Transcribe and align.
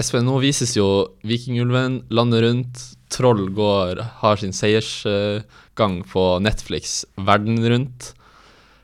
Espen, 0.00 0.24
nå 0.24 0.38
vises 0.40 0.70
jo 0.72 0.86
Vikingulven 1.28 1.98
landet 2.16 2.40
rundt. 2.40 2.78
Troll 3.12 3.50
går, 3.52 3.98
har 4.22 4.38
sin 4.40 4.54
seiersgang 4.56 5.98
på 6.08 6.22
Netflix 6.40 7.02
verden 7.20 7.60
rundt. 7.60 8.14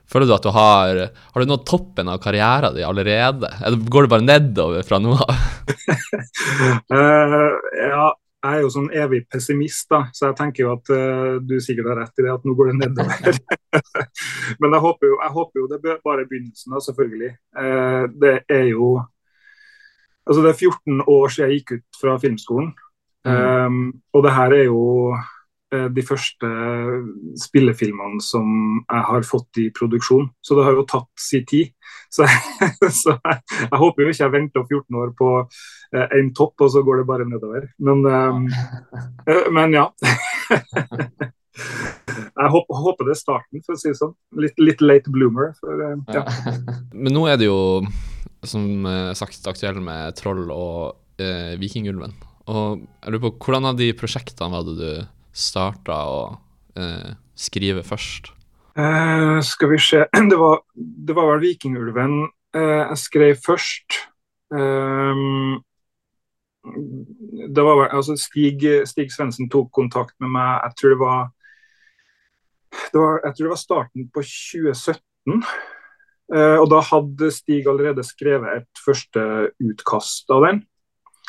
Føler 0.08 0.28
du 0.28 0.34
at 0.36 0.44
du 0.44 0.50
har 0.52 1.00
Har 1.32 1.40
du 1.40 1.48
nådd 1.48 1.64
toppen 1.68 2.12
av 2.12 2.20
karrieren 2.20 2.76
din 2.76 2.84
allerede? 2.84 3.48
Eller 3.64 3.88
går 3.88 4.04
det 4.04 4.12
bare 4.12 4.28
nedover 4.28 4.84
fra 4.84 5.00
nå 5.00 5.16
av? 5.16 5.34
uh, 6.92 7.56
ja, 7.94 8.06
jeg 8.12 8.52
er 8.52 8.60
jo 8.60 8.70
sånn 8.76 8.92
evig 8.92 9.24
pessimist, 9.32 9.88
da, 9.88 10.04
så 10.12 10.28
jeg 10.28 10.40
tenker 10.44 10.66
jo 10.66 10.76
at 10.76 10.92
uh, 10.92 11.40
du 11.40 11.56
sikkert 11.56 11.88
har 11.94 12.02
rett 12.04 12.20
i 12.20 12.28
det, 12.28 12.36
at 12.36 12.44
nå 12.44 12.52
går 12.52 12.74
det 12.74 12.80
nedover. 12.84 13.44
Men 14.60 14.76
jeg 14.76 14.84
håper, 14.84 15.14
jo, 15.14 15.20
jeg 15.24 15.38
håper 15.40 15.64
jo 15.64 15.68
det 15.72 15.84
er 15.88 16.26
begynnelsen, 16.28 16.74
da, 16.76 16.84
selvfølgelig. 16.84 17.36
Uh, 17.56 18.04
det 18.12 18.42
er 18.44 18.68
jo 18.76 18.98
Altså, 20.28 20.44
det 20.44 20.50
er 20.52 20.60
14 20.60 21.02
år 21.08 21.32
siden 21.32 21.50
jeg 21.50 21.60
gikk 21.62 21.74
ut 21.78 22.00
fra 22.02 22.18
filmskolen. 22.20 22.70
Mm. 23.26 23.66
Um, 23.66 23.92
og 24.14 24.24
det 24.24 24.32
her 24.36 24.54
er 24.54 24.64
jo 24.68 24.82
uh, 25.74 25.88
de 25.96 26.04
første 26.04 26.50
spillefilmene 27.42 28.20
som 28.24 28.48
jeg 28.82 29.06
har 29.10 29.26
fått 29.26 29.60
i 29.64 29.68
produksjon. 29.74 30.28
Så 30.44 30.58
det 30.58 30.66
har 30.68 30.76
jo 30.76 30.86
tatt 30.88 31.24
sin 31.28 31.46
tid. 31.48 31.72
Så, 32.08 32.24
så 32.88 33.12
jeg, 33.12 33.40
jeg, 33.60 33.78
håper 33.80 34.00
jo 34.00 34.08
ikke 34.08 34.22
jeg 34.22 34.32
venter 34.32 34.62
14 34.64 34.96
år 34.96 35.10
på 35.16 35.26
uh, 35.44 36.06
en 36.16 36.30
topp, 36.36 36.54
og 36.64 36.70
så 36.72 36.80
går 36.84 37.02
det 37.02 37.08
bare 37.08 37.26
nedover. 37.28 37.66
Men, 37.84 38.00
um, 38.08 38.46
uh, 39.28 39.48
men 39.52 39.76
ja. 39.76 39.84
jeg 42.40 42.48
håper, 42.54 42.80
håper, 42.80 43.08
det 43.10 43.12
er 43.12 43.20
starten, 43.20 43.60
for 43.66 43.76
å 43.76 43.80
si 43.80 43.90
det 43.90 43.98
sånn. 44.00 44.14
Litt, 44.40 44.56
litt 44.56 44.80
late 44.84 45.12
bloomer. 45.12 45.52
For, 45.60 45.84
ja. 46.16 46.24
Men 46.94 47.16
nå 47.18 47.26
er 47.28 47.36
det 47.40 47.50
jo, 47.50 47.58
som 48.46 48.86
sagt, 49.18 49.40
aktuell 49.50 49.80
med 49.82 50.14
Troll 50.18 50.46
og 50.54 51.18
Vikingulven. 51.58 52.12
Og 52.48 52.84
jeg 52.84 53.12
lurer 53.12 53.24
på, 53.24 53.32
Hvordan 53.48 53.72
av 53.72 53.78
de 53.80 53.88
prosjektene 53.98 54.52
var 54.52 54.66
det 54.68 54.76
du 54.78 54.92
starta 55.34 55.96
å 56.06 56.20
skrive 57.38 57.82
først? 57.86 58.30
Eh, 58.78 59.40
skal 59.42 59.70
vi 59.72 59.78
se 59.78 60.04
Det 60.30 60.36
var, 60.36 60.60
det 60.74 61.14
var 61.16 61.32
vel 61.32 61.40
Vikingulven 61.42 62.20
uh, 62.56 62.84
jeg 62.90 62.98
skrev 62.98 63.40
først. 63.46 63.96
Um, 64.50 65.58
det 67.54 67.64
var 67.64 67.80
vel, 67.80 67.88
altså 67.96 68.16
Stig, 68.16 68.62
Stig 68.86 69.10
Svendsen 69.12 69.48
tok 69.50 69.70
kontakt 69.74 70.14
med 70.20 70.30
meg, 70.36 70.60
jeg 70.66 70.78
tror 70.78 70.94
det 70.94 70.98
var, 71.00 71.26
det 72.92 73.00
var 73.00 73.20
jeg 73.24 73.34
tror 73.34 73.44
det 73.44 73.52
var 73.54 73.62
starten 73.62 74.08
på 74.14 74.24
2017. 74.26 75.44
Uh, 76.28 76.58
og 76.60 76.68
da 76.72 76.82
hadde 76.84 77.30
Stig 77.32 77.68
allerede 77.70 78.04
skrevet 78.04 78.62
et 78.62 78.82
første 78.84 79.22
utkast 79.64 80.28
av 80.34 80.44
den. 80.44 80.62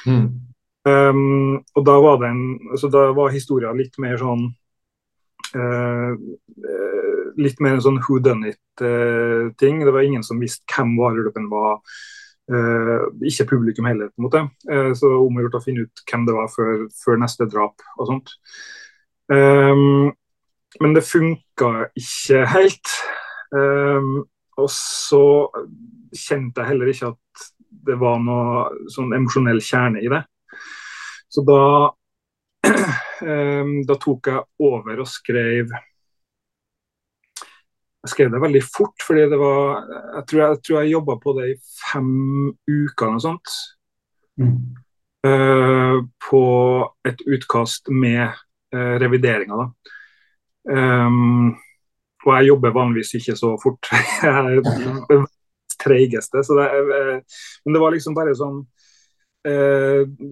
Mm. 0.06 0.28
Um, 0.90 1.60
og 1.76 1.86
da 1.88 1.96
var, 2.04 2.20
den, 2.24 2.42
altså 2.72 2.90
da 2.92 3.10
var 3.16 3.34
historien 3.36 3.78
litt 3.80 4.00
mer 4.02 4.20
sånn 4.22 4.50
Uh, 5.50 6.14
litt 7.40 7.62
mer 7.64 7.78
en 7.78 7.84
sånn 7.84 8.00
who 8.04 8.20
done 8.22 8.52
it-ting. 8.52 9.80
det 9.82 9.94
var 9.96 10.06
ingen 10.06 10.26
som 10.26 10.42
visste 10.42 10.66
hvem 10.70 10.96
varulven 11.00 11.50
var. 11.52 11.80
Uh, 12.50 13.06
ikke 13.30 13.46
publikum 13.52 13.86
heller, 13.86 14.10
på 14.10 14.22
en 14.22 14.26
måte. 14.26 14.44
Uh, 14.70 14.92
så 14.98 15.12
om 15.22 15.38
å 15.38 15.44
gjøre 15.44 15.60
å 15.60 15.64
finne 15.66 15.86
ut 15.86 16.04
hvem 16.10 16.26
det 16.26 16.36
var 16.38 16.50
før, 16.54 16.88
før 16.98 17.22
neste 17.22 17.48
drap 17.50 17.86
og 17.98 18.10
sånt. 18.10 18.34
Um, 19.30 20.10
men 20.82 20.96
det 20.96 21.06
funka 21.06 21.90
ikke 21.98 22.44
helt. 22.50 22.96
Um, 23.54 24.26
og 24.60 24.70
så 24.74 25.24
kjente 26.16 26.62
jeg 26.62 26.72
heller 26.74 26.92
ikke 26.92 27.14
at 27.14 27.48
det 27.90 27.96
var 28.00 28.20
noe 28.22 28.90
sånn 28.92 29.14
emosjonell 29.16 29.62
kjerne 29.64 30.02
i 30.04 30.10
det. 30.12 30.22
Så 31.30 31.44
da 31.48 31.62
um, 33.22 33.76
da 33.90 33.98
tok 34.02 34.32
jeg 34.32 34.66
over 34.66 35.04
og 35.04 35.10
skrev 35.10 35.78
jeg 38.00 38.14
skrev 38.14 38.30
det 38.32 38.40
veldig 38.40 38.62
fort, 38.64 38.96
fordi 39.04 39.26
det 39.28 39.38
var 39.40 39.82
Jeg 40.16 40.28
tror 40.30 40.42
jeg, 40.42 40.60
jeg, 40.70 40.76
jeg 40.78 40.92
jobba 40.94 41.16
på 41.20 41.34
det 41.36 41.48
i 41.52 41.56
fem 41.92 42.12
uker 42.48 43.10
eller 43.10 43.24
sånt. 43.24 43.56
Mm. 44.40 44.54
Uh, 45.28 45.98
på 46.30 46.44
et 47.04 47.20
utkast 47.28 47.92
med 47.92 48.30
uh, 48.72 48.96
revideringa, 49.04 49.66
da. 49.66 49.96
Um, 50.70 51.58
og 52.26 52.34
jeg 52.36 52.50
jobber 52.50 52.76
vanligvis 52.76 53.16
ikke 53.20 53.38
så 53.40 53.54
fort. 53.62 53.92
jeg 54.24 54.60
er 54.60 55.26
treigeste. 55.80 56.44
Så 56.44 56.58
det, 56.58 56.68
uh, 56.68 57.40
men 57.66 57.78
det 57.78 57.82
var 57.84 57.96
liksom 57.96 58.18
bare 58.18 58.36
sånn 58.38 58.66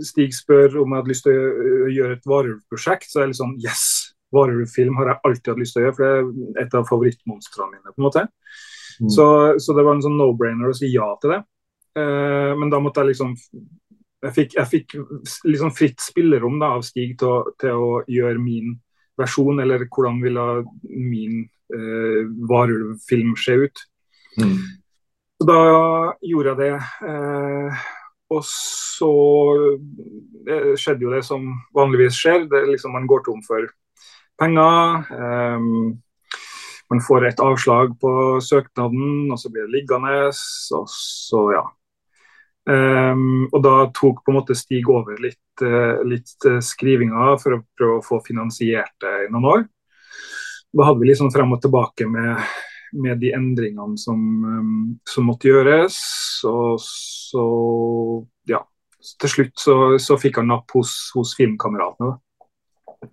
Stig 0.03 0.33
spør 0.35 0.81
om 0.81 0.91
jeg 0.91 0.99
hadde 0.99 1.09
lyst 1.13 1.23
til 1.23 1.37
å 1.39 1.85
gjøre 1.95 2.17
et 2.17 2.25
varulvprosjekt, 2.27 3.07
så 3.07 3.21
er 3.21 3.23
jeg 3.23 3.31
liksom 3.31 3.53
Yes! 3.63 3.85
Varulvfilm 4.35 4.97
har 4.99 5.13
jeg 5.13 5.21
alltid 5.29 5.49
hatt 5.53 5.61
lyst 5.61 5.77
til 5.77 5.79
å 5.79 5.85
gjøre, 5.85 5.95
for 5.95 6.03
det 6.03 6.47
er 6.59 6.65
et 6.65 6.73
av 6.75 6.87
favorittmonstrene 6.89 7.69
mine. 7.71 7.93
på 7.93 8.01
en 8.01 8.05
måte. 8.09 8.23
Mm. 8.99 9.09
Så, 9.13 9.27
så, 9.63 9.75
det 9.77 9.85
var 9.87 9.95
en 9.95 10.03
sånn 10.03 10.17
no-brainer 10.19 10.67
å 10.67 10.75
si 10.75 10.89
ja 10.91 11.07
til 11.21 11.35
det. 11.35 11.41
Men 11.97 12.73
da 12.73 12.81
måtte 12.83 13.01
jeg 13.01 13.13
liksom 13.13 13.35
Jeg 14.27 14.33
fikk, 14.33 14.53
jeg 14.57 14.69
fikk 14.71 14.93
liksom 15.45 15.71
fritt 15.77 16.01
spillerom 16.01 16.59
da, 16.59 16.71
av 16.75 16.83
Stig 16.85 17.15
til, 17.21 17.51
til, 17.61 17.77
å 17.77 17.99
gjøre 18.09 18.41
min 18.41 18.71
versjon, 19.17 19.59
eller 19.61 19.85
hvordan 19.85 20.17
ville 20.23 20.45
min 20.89 21.43
uh, 21.75 22.23
varulvfilm 22.49 23.35
se 23.39 23.57
ut. 23.67 23.85
Mm. 24.37 24.57
Så 25.37 25.47
da 25.49 25.61
gjorde 26.25 26.53
jeg 26.53 26.61
det. 26.63 26.73
Uh, 27.05 27.85
og 28.27 28.43
så 28.43 29.11
skjedde 30.75 31.05
jo 31.05 31.11
det 31.13 31.21
som 31.23 31.45
vanligvis 31.75 32.17
skjer. 32.19 32.47
Det, 32.51 32.65
liksom, 32.73 32.91
man 32.95 33.07
går 33.07 33.21
tom 33.23 33.39
for 33.45 33.69
penger. 34.39 35.07
Um, 35.11 35.99
man 36.89 37.01
får 37.03 37.27
et 37.27 37.41
avslag 37.43 37.95
på 37.99 38.11
søknaden, 38.43 39.31
og 39.31 39.39
så 39.39 39.51
blir 39.51 39.67
det 39.67 39.75
liggende. 39.75 40.29
Og 40.77 40.85
så, 40.91 41.41
ja. 41.55 41.65
Um, 42.67 43.47
og 43.53 43.61
da 43.63 43.75
tok 43.95 44.25
på 44.25 44.33
en 44.33 44.37
måte 44.41 44.55
Stig 44.57 44.89
over 44.91 45.19
litt, 45.23 45.63
uh, 45.63 46.03
litt 46.07 46.47
skrivinga 46.63 47.37
for 47.39 47.55
å 47.55 47.63
prøve 47.79 47.99
å 47.99 48.05
få 48.05 48.19
finansiert 48.25 48.91
det 49.03 49.13
i 49.25 49.31
noen 49.31 49.51
år. 49.53 49.67
Da 50.75 50.87
hadde 50.87 51.01
vi 51.03 51.11
liksom 51.11 51.31
frem 51.33 51.53
og 51.55 51.61
tilbake 51.63 52.07
med, 52.11 52.43
med 52.99 53.21
de 53.21 53.31
endringene 53.37 53.99
som, 54.01 54.19
um, 54.43 54.77
som, 55.07 55.29
måtte 55.29 55.51
gjøres. 55.51 55.97
Og 56.49 56.81
så, 56.83 57.47
ja. 58.51 58.63
Til 59.21 59.31
slutt 59.31 59.61
så, 59.61 59.75
så 60.01 60.17
fikk 60.19 60.41
han 60.41 60.49
napp 60.51 60.73
hos, 60.75 60.97
hos 61.15 61.35
filmkameratene. 61.39 62.15
Da 62.17 63.07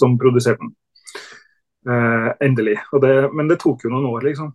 som 0.00 0.18
produserte 0.18 0.58
den. 0.58 0.74
Eh, 1.88 2.46
endelig. 2.46 2.78
Det, 3.00 3.32
men 3.32 3.48
det 3.48 3.60
tok 3.60 3.84
jo 3.84 3.92
noen 3.92 4.08
år, 4.10 4.24
liksom. 4.30 4.52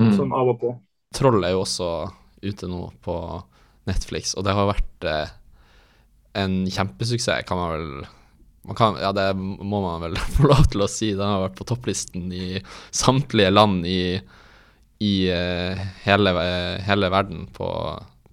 Mm. 0.00 0.12
Sånn 0.16 0.34
av 0.36 0.54
og 0.54 0.58
på. 0.60 0.72
Troll 1.16 1.44
er 1.44 1.54
jo 1.54 1.64
også 1.64 1.90
ute 2.42 2.68
nå 2.70 2.86
på 3.04 3.16
Netflix, 3.88 4.34
og 4.38 4.46
det 4.46 4.56
har 4.56 4.70
vært 4.70 5.06
eh, 5.08 5.32
en 6.42 6.62
kjempesuksess, 6.70 7.44
kan 7.48 7.60
man 7.60 7.72
vel 7.74 7.88
kan, 8.78 8.96
Ja, 9.00 9.12
det 9.12 9.32
må 9.36 9.82
man 9.82 10.04
vel 10.04 10.16
få 10.36 10.48
lov 10.52 10.68
til 10.72 10.84
å 10.84 10.90
si. 10.90 11.12
Den 11.16 11.26
har 11.26 11.44
vært 11.46 11.58
på 11.58 11.68
topplisten 11.68 12.30
i 12.34 12.62
samtlige 12.94 13.52
land 13.52 13.86
i, 13.88 14.20
i 15.02 15.14
uh, 15.32 15.84
hele, 16.06 16.34
hele, 16.86 17.12
verden 17.12 17.48
på, 17.54 17.68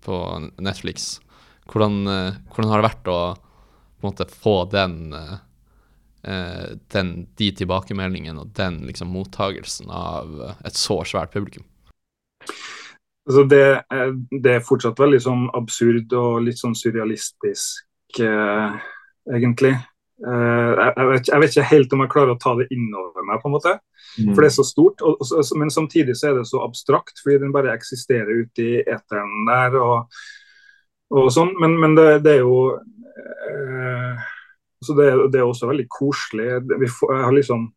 på 0.06 0.22
Netflix. 0.62 1.18
Hvordan, 1.70 2.02
hvordan, 2.50 2.72
har 2.72 2.82
det 2.82 2.88
vært 2.88 3.10
å 3.14 3.20
måte 4.02 4.26
få 4.26 4.64
den 4.72 5.14
den, 6.20 7.12
de 7.40 7.48
tilbakemeldingene 7.56 8.42
og 8.42 8.50
den 8.58 8.82
liksom 8.90 9.14
mottagelsen 9.14 9.88
av 9.94 10.34
et 10.68 10.76
så 10.76 10.98
svært 11.08 11.32
publikum? 11.32 11.64
Altså 13.30 13.44
det, 13.46 13.66
det, 14.42 14.56
er 14.56 14.66
fortsatt 14.66 14.98
veldig 14.98 15.20
sånn 15.22 15.44
absurd 15.58 16.14
og 16.18 16.40
litt 16.48 16.58
sånn 16.58 16.74
surrealistisk, 16.74 18.18
egentlig. 18.18 19.76
Eh, 20.20 20.72
jeg, 20.80 21.08
vet, 21.10 21.30
jeg, 21.32 21.42
vet, 21.42 21.54
ikke 21.54 21.70
helt 21.70 21.94
om 21.96 22.04
jeg 22.04 22.12
klarer 22.12 22.34
å 22.34 22.42
ta 22.42 22.56
det 22.60 22.68
innover 22.76 23.26
meg, 23.28 23.40
på 23.42 23.50
en 23.50 23.56
måte. 23.56 23.76
Mm. 24.18 24.34
For 24.34 24.42
det 24.42 24.50
er 24.50 24.58
så 24.58 24.68
stort. 24.68 25.04
Og, 25.06 25.24
og, 25.24 25.54
men 25.62 25.74
samtidig 25.74 26.18
så 26.20 26.32
er 26.32 26.40
det 26.40 26.48
så 26.50 26.64
abstrakt, 26.66 27.22
fordi 27.24 27.40
den 27.46 27.56
bare 27.56 27.74
eksisterer 27.76 28.44
ute 28.44 28.66
i 28.66 28.78
eteren 28.84 29.48
der 29.50 29.80
og, 29.80 30.22
og 31.16 31.32
sånn. 31.34 31.56
Men, 31.62 31.78
men 31.82 31.98
det, 32.00 32.08
det, 32.26 32.38
er 32.38 32.44
jo 32.44 32.62
eh, 32.76 34.30
så 34.86 34.96
det, 35.00 35.10
det, 35.32 35.42
er 35.42 35.48
også 35.48 35.72
veldig 35.72 35.88
koselig. 35.92 36.52
Får, 37.00 37.16
jeg 37.16 37.28
har 37.28 37.36
liksom 37.36 37.70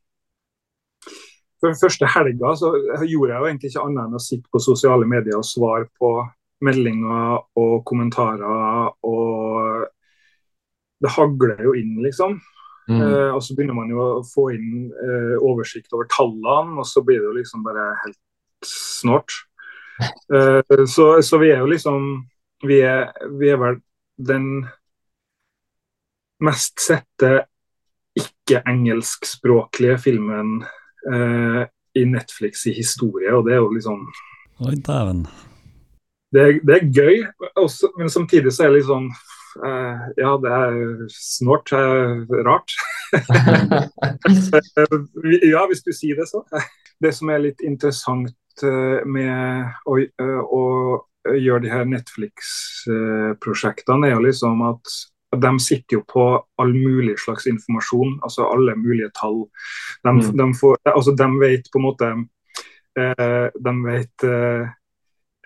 for 1.63 1.79
første 1.79 2.09
helga 2.11 2.57
så 2.59 2.73
gjorde 3.07 3.31
jeg 3.31 3.39
jo 3.39 3.47
egentlig 3.47 3.69
ikke 3.71 3.83
annet 3.87 4.09
enn 4.09 4.19
å 4.19 4.21
sitte 4.23 4.51
på 4.51 4.59
sosiale 4.59 5.07
medier 5.07 5.39
og 5.39 5.47
svare 5.47 5.87
på 5.95 6.09
meldinger 6.67 7.37
og 7.59 7.75
kommentarer. 7.87 8.91
Og 9.07 9.72
det 11.03 11.13
hagler 11.17 11.63
jo 11.67 11.77
inn, 11.79 11.97
liksom. 12.05 12.39
Mm. 12.91 12.99
Eh, 13.01 13.31
og 13.31 13.43
så 13.45 13.55
begynner 13.55 13.77
man 13.79 13.91
jo 13.93 14.03
å 14.03 14.25
få 14.27 14.49
inn 14.57 14.91
eh, 14.91 15.37
oversikt 15.39 15.95
over 15.95 16.09
tallene, 16.11 16.79
og 16.83 16.89
så 16.89 17.03
blir 17.07 17.21
det 17.21 17.29
jo 17.31 17.39
liksom 17.39 17.65
bare 17.67 17.93
helt 18.05 18.19
snålt. 18.67 19.39
Eh, 20.03 20.85
så, 20.91 21.07
så, 21.23 21.39
vi 21.39 21.53
er 21.53 21.63
jo 21.63 21.71
liksom 21.71 22.07
vi 22.67 22.81
er, 22.87 23.11
vi 23.39 23.51
er 23.53 23.59
vel 23.61 23.77
den 24.23 24.47
mest 26.43 26.83
sette 26.83 27.45
ikke-engelskspråklige 28.19 29.99
filmen 30.03 30.61
eh, 31.13 31.63
i 31.99 32.05
Netflix 32.09 32.67
i 32.67 32.75
historie, 32.77 33.31
og 33.35 33.47
det 33.47 33.57
er 33.57 33.63
jo 33.63 33.73
liksom 33.75 34.05
Oi, 34.63 34.77
dæven. 34.79 35.25
Det, 36.33 36.63
det, 36.65 36.77
er 36.77 36.91
gøy, 36.95 37.23
også, 37.57 37.93
men 37.99 38.11
samtidig 38.11 38.53
så 38.55 38.65
er 38.65 38.73
det 38.73 38.81
litt 38.81 38.89
sånn 38.89 39.09
Ja, 39.61 40.31
det 40.43 40.51
er 40.59 40.73
snålt. 41.13 41.69
Eh, 41.77 42.13
rart. 42.47 42.71
ja, 45.45 45.67
hvis 45.69 45.83
du 45.85 45.93
sier 45.93 46.17
det, 46.17 46.29
så. 46.31 46.41
Det 47.03 47.15
som 47.15 47.31
er 47.33 47.39
litt 47.45 47.61
interessant 47.67 48.63
eh, 48.65 49.01
med 49.05 49.65
å, 49.89 49.99
eh, 49.99 50.43
å 50.43 50.63
gjøre 51.29 51.63
de 51.65 51.71
her 51.73 51.85
Netflix-prosjektene, 51.91 54.07
er 54.09 54.15
jo 54.17 54.27
liksom 54.27 54.63
at 54.69 54.85
de 55.33 55.61
sitter 55.61 55.97
jo 55.97 56.03
på 56.09 56.47
all 56.61 56.73
mulig 56.75 57.19
slags 57.21 57.47
informasjon, 57.49 58.21
altså 58.25 58.43
alle 58.53 58.75
mulige 58.77 59.11
tall. 59.17 59.49
De, 60.05 60.11
mm. 60.11 60.37
de, 60.37 60.55
får, 60.61 60.77
altså 60.93 61.13
de 61.17 61.29
vet 61.41 61.71
på 61.73 61.79
en 61.81 61.87
måte 61.87 62.09
eh, 62.99 63.49
De 63.55 63.73
vet 63.87 64.25
eh, 64.29 64.65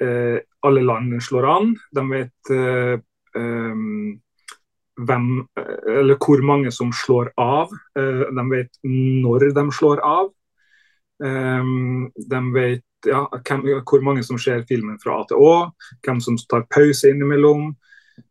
eh 0.03 0.39
alle 0.67 0.83
land 0.83 1.23
slår 1.23 1.47
an. 1.47 1.79
De 1.95 2.03
vet 2.11 2.51
eh, 2.51 2.59
eh, 2.59 2.99
hvem, 4.97 5.27
eller 5.89 6.17
hvor 6.17 6.43
mange 6.47 6.73
som 6.73 6.93
slår 6.93 7.33
av. 7.41 7.73
Eh, 7.99 8.25
de 8.33 8.45
vet 8.51 8.81
når 8.83 9.51
de 9.57 9.69
slår 9.73 10.03
av. 10.05 10.33
de 11.17 12.41
vet 12.53 12.85
ja, 13.09 13.23
hvem, 13.49 13.63
hvor 13.89 14.03
mange 14.05 14.23
som 14.25 14.39
ser 14.39 14.67
filmen 14.69 14.99
fra 15.01 15.21
A 15.21 15.27
til 15.29 15.41
Å, 15.41 15.53
hvem 16.05 16.21
som 16.21 16.37
tar 16.51 16.67
pause 16.69 17.09
innimellom. 17.09 17.71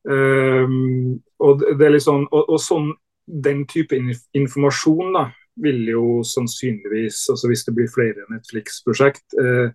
Um, 0.06 1.18
og 1.42 1.62
det 1.62 1.86
er 1.86 1.94
liksom, 1.94 2.28
og, 2.32 2.50
og 2.50 2.62
sånn, 2.62 2.94
Den 3.26 3.64
type 3.66 3.98
informasjon 4.38 5.16
da, 5.16 5.24
vil 5.58 5.80
jo 5.90 6.20
sannsynligvis, 6.22 7.24
altså 7.34 7.50
hvis 7.50 7.64
det 7.66 7.74
blir 7.74 7.88
flere 7.90 8.28
Netflix-prosjekt, 8.30 9.34
eh, 9.42 9.72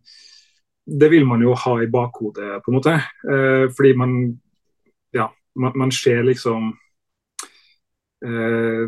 det 1.01 1.09
vil 1.11 1.27
man 1.27 1.43
jo 1.43 1.57
ha 1.59 1.73
i 1.83 1.89
bakhodet, 1.91 2.61
på 2.63 2.71
en 2.71 2.77
måte. 2.77 2.95
Eh, 3.27 3.65
fordi 3.75 3.93
man 3.99 4.15
man, 5.59 5.73
man 5.79 5.93
ser 5.95 6.23
liksom 6.27 6.71
eh, 8.27 8.87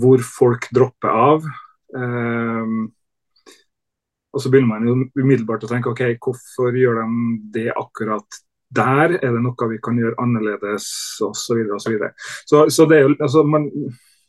hvor 0.00 0.24
folk 0.24 0.68
dropper 0.74 1.08
av. 1.12 1.48
Eh, 1.96 2.74
og 4.28 4.42
så 4.42 4.50
begynner 4.52 4.74
man 4.74 4.88
jo 4.88 4.98
umiddelbart 5.16 5.64
å 5.64 5.70
tenke 5.70 5.90
OK, 5.92 6.04
hvorfor 6.22 6.76
gjør 6.76 7.02
de 7.02 7.08
det 7.54 7.70
akkurat 7.72 8.42
der 8.68 9.14
er 9.16 9.32
det 9.32 9.40
noe 9.40 9.68
vi 9.70 9.78
kan 9.80 9.96
gjøre 9.96 10.18
annerledes, 10.20 10.86
Og 11.24 11.36
Så, 11.36 11.56
videre, 11.56 11.74
og 11.74 11.80
så, 11.80 11.90
videre. 11.90 12.12
så 12.46 12.68
Så 12.68 12.84
det 12.88 12.98
er 12.98 13.08
jo 13.08 13.16
altså, 13.20 13.42
man, 13.42 13.70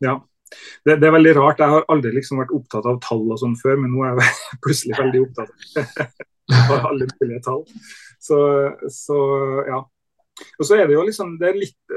ja. 0.01 0.19
Det, 0.85 0.95
det, 0.97 1.07
er 1.07 1.11
veldig 1.11 1.35
rart. 1.35 1.59
Jeg 1.59 1.69
har 1.69 1.85
aldri 1.89 2.11
liksom 2.11 2.39
vært 2.39 2.55
opptatt 2.55 2.85
av 2.85 2.97
tall 3.03 3.27
og 3.29 3.37
sånn 3.37 3.57
før, 3.59 3.75
men 3.77 3.91
nå 3.93 4.05
er 4.07 4.17
jeg 4.17 4.33
plutselig 4.63 4.97
veldig 4.97 5.21
opptatt 5.27 5.51
av 6.73 6.87
alle 6.89 7.09
mulige 7.19 7.41
tall. 7.45 7.65
Så, 8.19 8.39
så, 8.89 9.19
ja. 9.67 9.83
Og 10.59 10.67
så 10.67 10.77
er 10.77 10.87
det 10.87 10.95
jo 10.95 11.05
liksom 11.07 11.35
Det 11.39 11.49
er 11.49 11.59
litt 11.59 11.95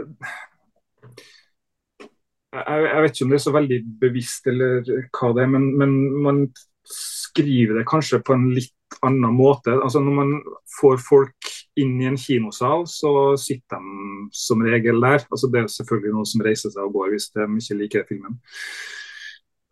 jeg, 2.52 2.84
jeg, 2.84 3.02
vet 3.02 3.14
ikke 3.14 3.24
om 3.26 3.32
det 3.32 3.38
er 3.38 3.46
så 3.46 3.54
veldig 3.54 3.80
bevisst 4.02 4.48
eller 4.50 4.92
hva 5.16 5.32
det 5.32 5.44
er, 5.44 5.50
men, 5.54 5.70
men 5.80 5.94
man 6.24 6.40
skriver 6.88 7.78
det 7.80 7.88
kanskje 7.88 8.20
på 8.24 8.36
en 8.36 8.50
litt 8.52 8.74
annen 9.00 9.32
måte. 9.34 9.72
Altså 9.72 10.02
Når 10.04 10.16
man 10.18 10.34
får 10.80 10.98
folk 11.00 11.52
inn 11.80 11.94
i 12.02 12.08
en 12.10 12.18
kinosal, 12.20 12.84
så 12.90 13.32
sitter 13.40 13.80
de 13.80 14.26
som 14.36 14.64
regel 14.66 15.00
der. 15.00 15.24
Altså 15.30 15.48
Det 15.48 15.62
er 15.62 15.70
selvfølgelig 15.72 16.12
noen 16.16 16.28
som 16.28 16.44
reiser 16.44 16.74
seg 16.74 16.84
og 16.84 16.98
går 16.98 17.14
hvis 17.14 17.30
de 17.32 17.48
ikke 17.48 17.78
liker 17.80 18.06
filmen. 18.10 18.36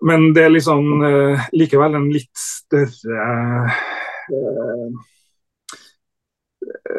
Men 0.09 0.31
det 0.33 0.47
er 0.47 0.55
liksom 0.55 1.03
uh, 1.05 1.49
likevel 1.53 1.99
en 1.99 2.09
litt 2.09 2.33
større 2.41 3.27
uh, 4.33 5.01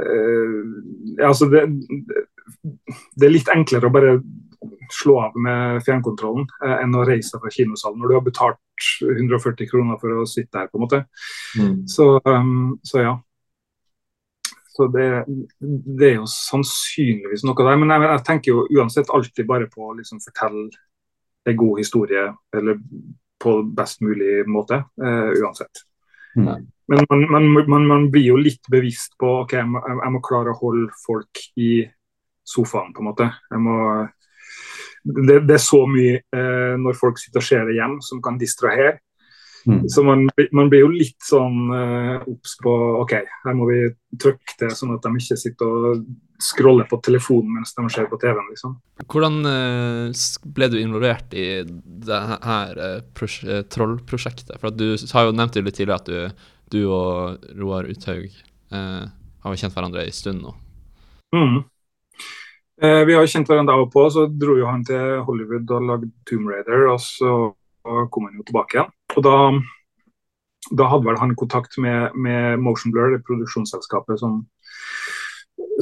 uh, 0.02 1.28
altså 1.28 1.48
det, 1.52 1.66
det, 1.72 3.26
er 3.26 3.34
litt 3.34 3.52
enklere 3.54 3.90
å 3.90 3.94
bare 3.94 4.16
slå 4.92 5.18
av 5.24 5.38
med 5.40 5.82
fjernkontrollen 5.86 6.48
enn 6.68 6.96
å 7.00 7.06
reise 7.08 7.40
fra 7.42 7.50
kinosalen 7.54 8.02
når 8.02 8.12
du 8.12 8.16
har 8.18 8.26
betalt 8.26 8.88
140 9.08 9.70
kroner 9.72 10.00
for 10.02 10.22
å 10.22 10.28
sitte 10.30 10.58
der. 10.58 10.70
på 10.70 10.78
en 10.78 10.84
måte. 10.86 11.04
Mm. 11.58 11.76
Så, 11.90 12.14
um, 12.26 12.80
så 12.84 13.06
ja. 13.06 13.14
Så 14.72 14.88
det, 14.88 15.08
det, 15.60 16.08
er 16.08 16.16
jo 16.20 16.28
sannsynligvis 16.32 17.44
noe 17.48 17.66
der. 17.68 17.80
Men 17.80 17.92
jeg, 17.92 18.08
jeg, 18.08 18.24
tenker 18.28 18.54
jo 18.54 18.68
uansett 18.80 19.12
alltid 19.14 19.48
bare 19.50 19.68
på 19.72 19.90
å 19.90 19.96
liksom 19.98 20.22
fortelle 20.24 20.70
en 21.50 21.58
god 21.58 21.82
historie 21.82 22.28
eller 22.56 22.80
på 23.42 23.58
best 23.76 24.04
mulig 24.06 24.46
måte. 24.50 24.84
Uh, 25.02 25.34
uansett. 25.42 25.84
Mm. 26.38 26.68
Men 26.92 27.06
man, 27.08 27.22
man, 27.32 27.46
man, 27.72 27.86
man, 27.88 28.08
blir 28.12 28.34
jo 28.34 28.40
litt 28.40 28.68
bevisst 28.72 29.14
på 29.22 29.30
ok, 29.46 29.54
jeg 29.62 29.68
må, 29.70 29.80
jeg 29.88 30.12
må, 30.12 30.20
klare 30.26 30.52
å 30.52 30.60
holde 30.60 30.90
folk 31.06 31.44
i 31.62 31.86
sofaen, 32.44 32.92
på 32.92 33.04
en 33.04 33.08
måte. 33.08 33.30
Må, 33.64 33.78
det, 35.04 35.38
det, 35.48 35.56
er 35.56 35.64
så 35.64 35.86
mye 35.88 36.20
eh, 36.20 36.74
når 36.82 37.00
folk 37.00 37.22
sitter 37.22 37.40
og 37.40 37.48
ser 37.48 37.64
det 37.70 37.78
hjem 37.78 37.96
som 38.04 38.20
kan 38.24 38.40
distrahere. 38.42 39.00
Mm. 39.70 39.86
Så 39.94 40.04
man, 40.04 40.26
man, 40.52 40.70
blir 40.72 40.84
jo 40.84 40.92
litt 40.92 41.22
sånn 41.22 41.70
obs 41.70 42.56
eh, 42.58 42.62
på 42.66 42.76
OK, 43.04 43.16
her 43.46 43.58
må 43.58 43.70
vi 43.70 43.82
trykke 44.20 44.58
til, 44.58 44.74
sånn 44.76 44.96
at 44.96 45.06
de 45.06 45.22
ikke 45.22 45.38
sitter 45.38 45.70
og 45.70 46.06
scroller 46.42 46.88
på 46.90 46.98
telefonen 47.06 47.60
mens 47.60 47.76
de 47.78 47.86
ser 47.94 48.08
på 48.10 48.18
TV-en. 48.22 48.48
liksom. 48.50 48.80
Hvordan 49.06 49.38
eh, 49.52 50.24
ble 50.56 50.72
du 50.74 50.80
involvert 50.82 51.36
i 51.38 51.62
det 51.66 52.22
her 52.44 52.82
uh, 52.82 53.62
trollprosjektet? 53.70 54.58
For 54.62 54.74
Du 54.74 54.96
har 55.14 55.30
jo 55.30 55.38
nevnt 55.38 55.62
litt 55.62 55.78
tidligere 55.78 56.02
at 56.02 56.10
du, 56.10 56.50
du 56.72 56.82
og 56.88 57.44
Roar 57.60 57.90
Uthaug 57.92 58.28
eh, 58.28 59.04
har 59.44 59.60
kjent 59.60 59.76
hverandre 59.76 60.06
en 60.08 60.16
stund 60.16 60.44
nå. 60.46 60.56
Mm. 61.32 61.62
vi 63.08 63.14
har 63.16 63.28
kjent 63.30 63.48
hverandre 63.48 63.78
av 63.78 63.86
og 63.86 63.92
på. 63.94 64.04
Så 64.12 64.26
dro 64.28 64.58
jo 64.60 64.68
han 64.68 64.84
til 64.88 65.22
Hollywood 65.28 65.70
og 65.72 65.86
lagde 65.88 66.10
Tomb 66.28 66.50
Raider, 66.52 66.90
og 66.92 67.00
så 67.04 67.52
kom 67.84 68.28
han 68.28 68.40
jo 68.40 68.48
tilbake 68.48 68.78
igjen. 68.78 68.92
Og 69.16 69.26
da, 69.26 69.36
da 70.78 70.88
hadde 70.92 71.08
vel 71.08 71.20
han 71.22 71.36
kontakt 71.40 71.78
med, 71.82 72.16
med, 72.16 72.60
Motion 72.60 72.94
Blur, 72.94 73.14
det 73.14 73.24
produksjonsselskapet 73.28 74.22
som, 74.22 74.42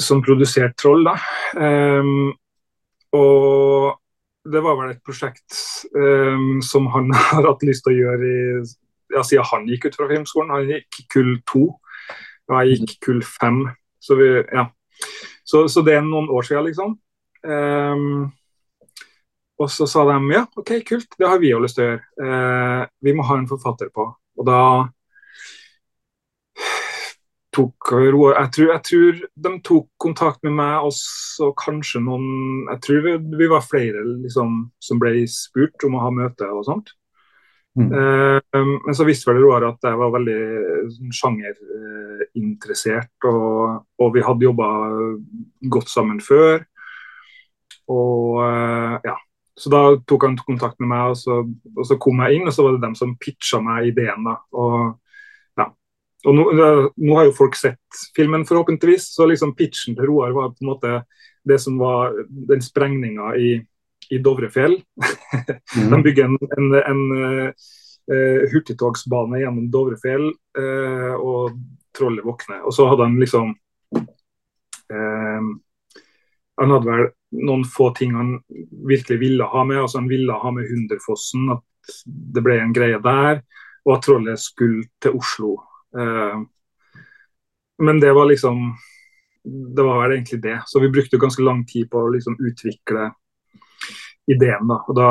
som 0.02 0.24
produserte 0.26 0.78
Troll. 0.80 1.08
da. 1.08 1.18
Um, 1.56 2.32
og 3.16 3.98
det 4.50 4.62
var 4.64 4.78
vel 4.80 4.94
et 4.94 5.04
prosjekt 5.06 5.58
um, 5.96 6.60
som 6.66 6.88
han 6.94 7.12
har 7.32 7.48
hatt 7.52 7.66
lyst 7.68 7.86
til 7.86 7.96
å 7.96 8.00
gjøre 8.04 8.30
i, 8.30 8.62
ja, 9.14 9.24
siden 9.26 9.48
han 9.52 9.68
gikk 9.70 9.90
ut 9.90 10.00
fra 10.00 10.10
filmskolen. 10.10 10.56
Han 10.56 10.74
gikk 10.74 11.04
kull 11.14 11.32
to, 11.50 11.64
og 12.50 12.58
jeg 12.60 12.82
gikk 12.82 12.98
kull 13.08 13.24
fem. 13.26 13.64
Så, 14.00 14.18
vi, 14.20 14.30
ja. 14.42 14.68
så, 15.48 15.66
så 15.72 15.84
det 15.86 15.98
er 15.98 16.06
noen 16.06 16.30
år 16.32 16.48
siden, 16.48 16.70
liksom. 16.70 16.96
Um, 17.44 18.30
og 19.60 19.68
så 19.72 19.88
sa 19.88 20.06
de 20.08 20.16
ja, 20.32 20.46
OK, 20.60 20.72
kult, 20.88 21.12
det 21.20 21.28
har 21.28 21.40
vi 21.40 21.52
jo 21.52 21.60
lyst 21.64 21.80
til 21.80 21.86
å 21.86 21.90
gjøre. 21.90 22.06
Uh, 22.24 22.86
vi 23.04 23.16
må 23.16 23.26
ha 23.28 23.40
en 23.40 23.50
forfatter 23.50 23.92
på. 23.96 24.08
Og 24.40 24.48
da 24.48 24.62
tok 27.56 27.92
jeg, 27.92 28.50
tror, 28.54 28.70
jeg 28.70 28.82
tror 28.86 29.20
de 29.44 29.52
tok 29.66 29.88
kontakt 30.02 30.44
med 30.46 30.54
meg 30.60 30.86
og 30.86 30.94
så 30.96 31.50
kanskje 31.58 32.02
noen 32.06 32.28
Jeg 32.70 32.82
tror 32.86 33.02
vi, 33.06 33.16
vi 33.40 33.48
var 33.50 33.66
flere 33.66 34.04
liksom, 34.06 34.60
som 34.80 35.02
ble 35.02 35.26
spurt 35.32 35.88
om 35.88 35.98
å 35.98 36.04
ha 36.06 36.12
møte 36.14 36.48
og 36.54 36.68
sånt. 36.68 36.94
Mm. 37.80 37.90
Eh, 37.94 38.40
men 38.86 38.98
så 38.98 39.04
visste 39.08 39.32
vel 39.32 39.42
Roar 39.44 39.64
at 39.70 39.82
jeg 39.88 39.96
var 40.00 40.16
veldig 40.18 40.42
sånn, 40.96 41.12
sjangerinteressert, 41.16 43.16
og, 43.30 43.52
og 44.02 44.08
vi 44.16 44.22
hadde 44.26 44.48
jobba 44.50 44.68
godt 45.76 45.90
sammen 45.92 46.20
før. 46.24 46.58
Og 47.90 48.44
eh, 48.46 48.96
ja, 49.08 49.18
så 49.60 49.68
da 49.74 49.82
tok 50.08 50.22
han 50.28 50.44
kontakt 50.44 50.78
med 50.80 50.90
meg, 50.92 51.04
og 51.14 51.18
så, 51.20 51.34
og 51.76 51.84
så, 51.88 51.96
kom 52.02 52.18
jeg 52.26 52.32
inn, 52.40 52.48
og 52.48 52.54
så 52.56 52.62
var 52.66 52.72
det 52.76 52.86
dem 52.86 52.98
som 53.00 53.20
pitcha 53.22 53.58
meg 53.64 53.80
ideen. 53.94 54.22
da, 54.28 54.36
og. 54.56 54.80
Og 56.28 56.36
nå, 56.36 56.44
nå, 56.52 57.14
har 57.16 57.30
jo 57.30 57.38
folk 57.38 57.56
sett 57.56 57.80
filmen, 58.12 58.44
forhåpentligvis. 58.44 59.06
Så 59.16 59.24
liksom 59.30 59.54
pitchen 59.56 59.96
til 59.96 60.10
Roar 60.10 60.34
var 60.36 60.50
på 60.52 60.66
en 60.66 60.72
måte 60.74 60.90
det 61.48 61.56
som 61.64 61.80
var 61.80 62.12
den 62.28 62.60
sprengninga 62.60 63.40
i, 63.40 63.54
i 64.10 64.18
Dovrefjell. 64.18 64.82
Mm. 65.78 65.92
De 65.92 66.02
bygger 66.04 66.24
en, 66.26 66.38
en, 66.58 66.74
en 66.74 67.02
uh, 67.18 68.42
hurtigtogsbane 68.54 69.42
gjennom 69.44 69.68
Dovrefjell, 69.72 70.32
uh, 70.58 71.14
og 71.14 71.60
trollet 71.98 72.26
våkner. 72.26 72.64
Og 72.66 72.74
så 72.74 72.88
hadde 72.90 73.06
han 73.06 73.20
liksom 73.22 73.52
uh, 74.90 75.50
Han 76.60 76.74
hadde 76.76 76.90
vel 76.90 77.06
noen 77.46 77.64
få 77.70 77.92
ting 77.96 78.16
han 78.18 78.34
virkelig 78.90 79.20
ville 79.22 79.46
ha 79.46 79.64
med. 79.64 79.78
altså 79.84 80.02
Han 80.02 80.10
ville 80.10 80.42
ha 80.42 80.52
med 80.52 80.68
Hunderfossen, 80.72 81.52
at 81.54 82.02
det 82.06 82.44
ble 82.44 82.58
en 82.60 82.74
greie 82.74 82.98
der. 83.06 83.44
Og 83.86 83.96
at 83.96 84.04
trollet 84.06 84.42
skulle 84.42 84.90
til 85.02 85.16
Oslo. 85.16 85.54
Men 87.80 88.02
det 88.02 88.12
var 88.14 88.28
liksom 88.28 88.74
det 89.76 89.84
var 89.84 90.02
vel 90.02 90.18
egentlig 90.18 90.42
det. 90.44 90.58
Så 90.66 90.80
vi 90.80 90.90
brukte 90.90 91.18
ganske 91.18 91.44
lang 91.44 91.64
tid 91.66 91.90
på 91.90 92.02
å 92.02 92.12
liksom 92.14 92.36
utvikle 92.44 93.08
ideen. 94.30 94.68
da, 94.70 94.80
og 94.88 94.98
da, 94.98 95.10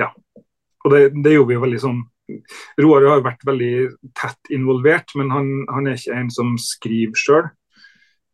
ja, 0.00 0.10
og 0.84 0.92
det, 0.92 1.06
det 1.24 1.34
gjorde 1.34 1.50
vi 1.52 1.58
jo 1.58 1.64
veldig 1.64 1.84
sånn 1.86 2.02
Roar 2.80 3.04
har 3.08 3.24
vært 3.24 3.42
veldig 3.44 3.74
tett 4.16 4.52
involvert, 4.54 5.12
men 5.18 5.32
han, 5.32 5.50
han 5.68 5.88
er 5.88 5.98
ikke 5.98 6.16
en 6.16 6.30
som 6.32 6.54
skriver 6.60 7.20
sjøl. 7.20 7.50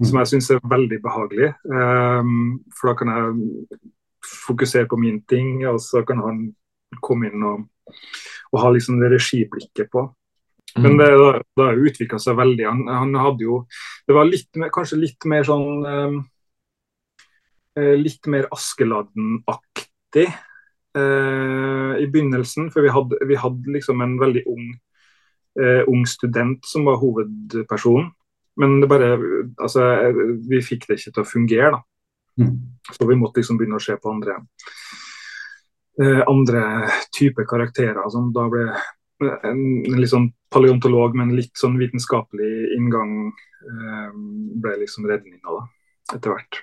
Som 0.00 0.21
jeg 0.23 0.31
syns 0.31 0.49
er 0.55 0.62
veldig 0.64 1.00
behagelig. 1.05 1.50
Um, 1.69 2.62
for 2.73 2.90
da 2.90 2.95
kan 2.97 3.11
jeg 3.12 3.81
fokusere 4.25 4.88
på 4.88 4.97
min 5.00 5.19
ting, 5.29 5.67
og 5.69 5.81
så 5.83 6.05
kan 6.09 6.23
han 6.25 6.40
komme 7.05 7.29
inn 7.29 7.45
og, 7.45 7.67
og 8.55 8.62
ha 8.62 8.71
liksom 8.73 9.02
det 9.02 9.11
regiblikket 9.12 9.90
på. 9.93 10.07
Men 10.79 10.97
det, 11.00 11.11
da, 11.19 11.31
da 11.59 11.69
utvikla 11.75 12.21
seg 12.23 12.38
veldig. 12.38 12.67
Han, 12.69 12.85
han, 12.88 13.17
hadde 13.19 13.43
jo 13.43 13.64
Det 14.07 14.14
var 14.14 14.29
litt, 14.29 14.49
kanskje 14.71 15.00
litt 15.00 15.26
mer 15.26 15.43
sånn 15.49 15.83
um, 15.83 16.21
Litt 17.99 18.26
mer 18.31 18.47
Askeladden-aktig 18.55 19.69
uh, 20.19 21.93
i 22.00 22.07
begynnelsen. 22.11 22.71
For 22.75 22.85
vi 22.85 22.93
hadde, 22.95 23.21
vi 23.29 23.38
hadde, 23.38 23.75
liksom 23.76 24.02
en 24.05 24.17
veldig 24.21 24.45
ung, 24.50 24.73
uh, 25.61 25.83
ung 25.90 26.07
student 26.09 26.67
som 26.67 26.88
var 26.88 27.00
hovedpersonen. 27.02 28.11
Men 28.61 28.81
det 28.83 28.90
bare 28.90 29.14
Altså, 29.62 29.85
vi 30.50 30.59
fikk 30.64 30.88
det 30.88 30.99
ikke 30.99 31.14
til 31.14 31.23
å 31.23 31.29
fungere, 31.29 31.71
da. 31.76 31.85
Mm. 32.40 32.57
Så 32.90 33.07
vi 33.07 33.19
måtte 33.19 33.40
liksom 33.40 33.59
begynne 33.61 33.79
å 33.79 33.85
se 33.85 33.97
på 34.00 34.11
andre 34.11 34.38
uh, 36.00 36.23
andre 36.26 36.62
typer 37.17 37.47
karakterer 37.49 38.11
som 38.12 38.31
da 38.35 38.47
ble 38.50 38.67
en, 39.21 39.62
en 39.87 40.00
litt 40.00 40.12
sånn 40.12 40.31
paleontolog 40.52 41.14
med 41.17 41.29
en 41.29 41.37
litt 41.38 41.57
sånn 41.59 41.79
vitenskapelig 41.81 42.75
inngang 42.76 43.12
eh, 43.31 44.11
ble 44.62 44.76
liksom 44.83 45.07
redninga 45.09 45.45
da, 45.45 45.62
etter 46.17 46.35
hvert. 46.35 46.61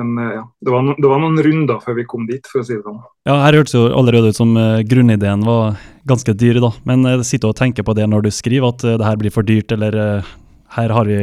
Men 0.00 0.18
eh, 0.18 0.34
ja, 0.38 0.44
det 0.60 0.72
var, 0.72 0.84
no, 0.86 0.94
det 0.96 1.08
var, 1.08 1.20
noen 1.20 1.40
runder 1.44 1.80
før 1.84 1.98
vi 1.98 2.06
kom 2.08 2.26
dit, 2.28 2.46
for 2.48 2.62
å 2.62 2.66
si 2.66 2.76
det 2.76 2.84
sånn. 2.86 3.00
Ja, 3.28 3.36
Her 3.44 3.58
hørtes 3.58 3.76
jo 3.76 3.84
allerede 3.92 4.32
ut 4.32 4.38
som 4.38 4.54
uh, 4.56 4.80
grunnideen 4.88 5.44
var 5.44 5.76
ganske 6.08 6.32
dyr, 6.40 6.60
da. 6.64 6.70
Men 6.88 7.04
uh, 7.04 7.24
sitter 7.26 7.52
og 7.52 7.58
tenker 7.58 7.84
på 7.86 7.94
det 7.98 8.06
når 8.08 8.24
du 8.24 8.30
skriver, 8.32 8.72
at 8.72 8.86
uh, 8.86 8.96
det 9.00 9.08
her 9.08 9.18
blir 9.20 9.34
for 9.34 9.46
dyrt, 9.46 9.74
eller 9.76 9.98
uh, 10.00 10.30
her, 10.78 10.94
vi, 11.04 11.18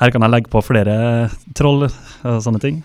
her, 0.00 0.14
kan 0.14 0.24
jeg 0.24 0.32
legge 0.32 0.52
på 0.52 0.62
flere 0.64 0.94
troll, 1.58 1.88
sånne 2.22 2.60
ting. 2.62 2.80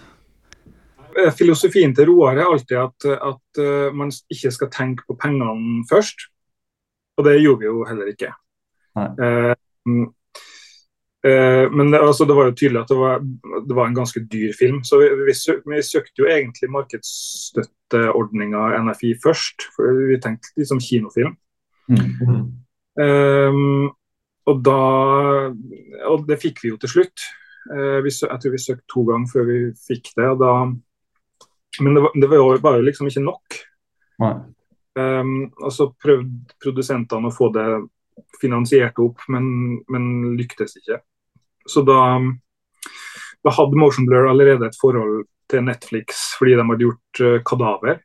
Filosofien 1.38 1.94
til 1.98 2.10
Roar 2.10 2.40
er 2.42 2.50
alltid 2.50 2.78
at, 2.82 3.06
at 3.06 3.62
man 3.94 4.10
ikke 4.34 4.50
skal 4.54 4.70
tenke 4.74 5.06
på 5.06 5.14
pengene 5.22 5.86
først. 5.90 6.26
Og 7.18 7.26
det 7.26 7.38
gjorde 7.38 7.62
vi 7.62 7.70
jo 7.70 7.86
heller 7.86 8.10
ikke. 8.10 8.32
Nei. 8.98 9.08
uh, 9.22 10.08
men 11.74 11.92
det, 11.92 12.00
altså, 12.00 12.26
det, 12.30 12.36
var 12.38 12.46
jo 12.50 12.56
tydelig 12.56 12.82
at 12.84 12.92
det 12.92 12.98
var, 13.00 13.24
det 13.68 13.76
var 13.76 13.88
en 13.90 13.98
ganske 13.98 14.22
dyr 14.32 14.54
film. 14.58 14.84
Så 14.86 15.00
vi, 15.02 15.08
vi, 15.28 15.34
søk, 15.36 15.64
vi 15.68 15.82
søkte 15.84 16.22
jo 16.22 16.30
egentlig 16.32 16.70
markedsstøtteordninga 16.76 18.62
NFI 18.86 19.14
først. 19.24 19.68
For 19.76 19.84
vi 20.12 20.20
tenkte 20.24 20.54
liksom 20.62 20.80
kinofilm. 20.84 21.34
Mm. 21.88 22.46
Um, 22.98 23.86
og 24.48 24.62
da 24.66 24.80
Og 26.10 26.26
det 26.28 26.42
fikk 26.42 26.64
vi 26.64 26.72
jo 26.74 26.80
til 26.82 26.94
slutt. 26.96 27.26
Uh, 27.72 28.00
vi, 28.06 28.12
jeg 28.12 28.40
tror 28.42 28.54
vi 28.54 28.62
søkte 28.62 28.92
to 28.94 29.04
ganger 29.08 29.32
før 29.34 29.44
vi 29.50 29.60
fikk 29.88 30.14
det. 30.20 30.30
da 30.44 30.54
men 31.80 31.94
det 31.96 32.02
var, 32.02 32.12
det 32.16 32.28
var, 32.62 32.78
jo, 32.78 32.82
liksom 32.82 33.08
ikke 33.08 33.26
nok. 33.26 33.58
Um, 34.98 35.52
og 35.62 35.74
så 35.74 35.92
prøvde 36.02 36.56
produsentene 36.64 37.30
å 37.30 37.34
få 37.34 37.52
det 37.54 37.68
finansiert 38.42 38.98
opp, 39.02 39.22
men, 39.30 39.78
men 39.92 40.38
lyktes 40.40 40.78
ikke. 40.80 41.02
Så 41.68 41.84
da, 41.88 42.02
da, 43.44 43.54
hadde 43.54 43.80
Motion 43.80 44.08
Blur 44.08 44.30
allerede 44.32 44.68
et 44.68 44.80
forhold 44.82 45.26
til 45.52 45.64
Netflix 45.64 46.34
fordi 46.38 46.56
de 46.58 46.64
hadde 46.64 46.84
gjort 46.84 47.22
uh, 47.24 47.40
'Kadaver'. 47.44 48.02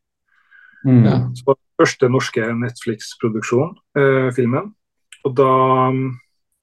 Mm. 0.84 1.04
Ja. 1.04 1.16
Så 1.34 1.46
var 1.46 1.54
den 1.54 1.80
første 1.80 2.08
norske 2.08 2.46
Netflix-produksjon, 2.58 3.76
uh, 3.98 4.28
filmen. 4.34 4.72
Og 5.24 5.36
da, 5.38 5.52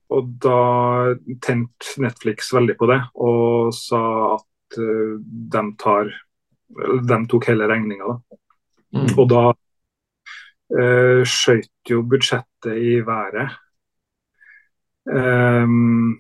og 0.10 0.32
da 0.44 0.60
tente 1.46 2.02
Netflix 2.04 2.52
veldig 2.54 2.76
på 2.80 2.90
det 2.92 3.00
og 3.16 3.72
sa 3.76 4.02
at 4.36 4.80
uh, 4.80 5.16
de, 5.24 5.64
tar, 5.80 6.12
de 7.08 7.20
tok 7.32 7.48
hele 7.52 7.70
regninga. 7.72 8.20
Mm. 8.92 9.12
Og 9.16 9.26
da 9.32 9.44
uh, 9.54 11.24
skjøt 11.24 11.94
jo 11.94 12.04
budsjettet 12.04 12.76
i 12.76 13.00
været. 13.06 13.56
Um, 15.10 16.20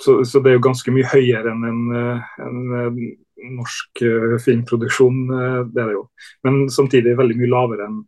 så, 0.00 0.18
så, 0.24 0.40
det 0.42 0.52
er 0.52 0.58
jo 0.58 0.66
ganske 0.68 0.92
mye 0.94 1.08
høyere 1.10 1.52
enn 1.52 1.64
en, 1.66 1.80
eh, 1.98 2.28
en, 2.44 2.58
en 2.74 3.56
norsk 3.58 4.02
uh, 4.02 4.36
filmproduksjon, 4.42 5.24
det 5.72 5.82
er 5.82 5.90
det 5.90 5.96
jo. 5.96 6.04
Men 6.46 6.64
samtidig 6.74 7.16
veldig 7.18 7.38
mye 7.38 7.50
lavere 7.52 7.88
enn 7.88 7.98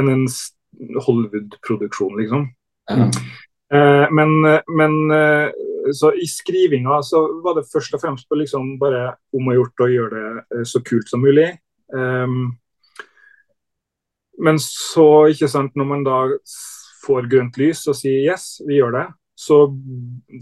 en, 0.00 0.10
en 0.14 0.26
Hollywood-produksjon, 1.06 2.16
liksom. 2.20 2.50
Mm. 2.90 3.10
Men, 4.16 4.30
men 4.74 4.94
så 5.94 6.10
i 6.18 6.26
skrivinga 6.26 6.96
så 7.06 7.20
var 7.44 7.58
det 7.58 7.68
først 7.70 7.94
og 7.94 8.02
fremst 8.02 8.28
på 8.28 8.38
liksom 8.40 8.72
bare 8.80 9.12
om 9.36 9.50
å 9.50 9.54
gjort 9.54 9.84
å 9.84 9.90
gjøre 9.90 10.22
det 10.22 10.64
så 10.68 10.82
kult 10.86 11.10
som 11.10 11.22
mulig. 11.22 11.48
Um, 11.94 12.56
men 14.40 14.60
så, 14.62 15.28
ikke 15.28 15.48
sant, 15.52 15.76
når 15.76 15.88
man 15.88 16.04
da 16.06 16.18
får 17.04 17.28
grønt 17.32 17.58
lys 17.60 17.82
og 17.90 17.98
sier 17.98 18.30
yes, 18.30 18.60
vi 18.66 18.78
gjør 18.78 18.94
det, 18.96 19.06
så 19.40 19.62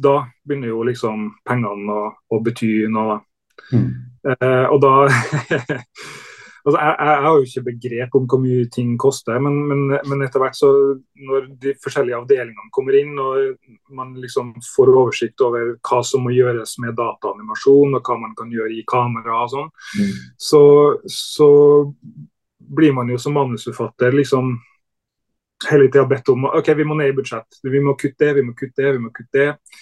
da 0.02 0.14
begynner 0.42 0.72
jo 0.72 0.84
liksom 0.88 1.28
pengene 1.46 1.94
å, 1.94 2.08
å 2.34 2.40
bety 2.42 2.72
noe. 2.90 3.20
Mm. 3.70 3.90
Eh, 4.26 4.64
og 4.72 4.80
da 4.82 4.94
altså 6.68 6.80
jeg, 6.80 6.94
jeg, 6.98 7.20
har 7.24 7.36
jo 7.36 7.44
ikke 7.46 7.64
begrep 7.68 8.16
om 8.18 8.26
hvor 8.30 8.40
mye 8.42 8.64
ting 8.74 8.96
koster, 9.00 9.38
men, 9.44 9.58
men, 9.70 9.84
men, 10.02 10.24
etter 10.26 10.42
hvert 10.42 10.58
så 10.58 10.70
når 11.28 11.46
de 11.62 11.74
forskjellige 11.84 12.18
avdelingene 12.18 12.72
kommer 12.74 12.98
inn 12.98 13.14
og 13.22 13.94
man 13.94 14.16
liksom 14.18 14.50
får 14.66 14.92
oversikt 14.94 15.46
over 15.46 15.76
hva 15.76 16.00
som 16.06 16.26
må 16.26 16.34
gjøres 16.34 16.74
med 16.82 16.98
dataanimasjon 16.98 18.00
og 18.00 18.02
hva 18.02 18.18
man 18.24 18.34
kan 18.38 18.50
gjøre 18.52 18.80
i 18.80 18.86
kamera 18.88 19.44
og 19.44 19.52
sånn, 19.54 19.70
mm. 20.00 20.16
så, 20.50 20.64
så 21.06 21.50
blir 22.58 22.98
man 22.98 23.14
jo 23.14 23.20
som 23.22 23.38
manusforfatter 23.38 24.18
liksom 24.18 24.56
hele 25.70 25.88
tida 25.88 26.04
bedt 26.06 26.28
om 26.32 26.46
OK, 26.50 26.68
vi 26.76 26.86
må 26.86 26.96
ned 26.98 27.12
i 27.12 27.16
budsjett. 27.16 27.60
Vi 27.62 27.80
må 27.82 27.96
kutte 27.98 28.26
det, 28.26 28.34
vi 28.38 28.44
må 28.46 28.54
kutte 28.58 28.84
det, 28.84 28.92
vi 28.96 29.02
må 29.02 29.10
kutte 29.14 29.40
det. 29.40 29.80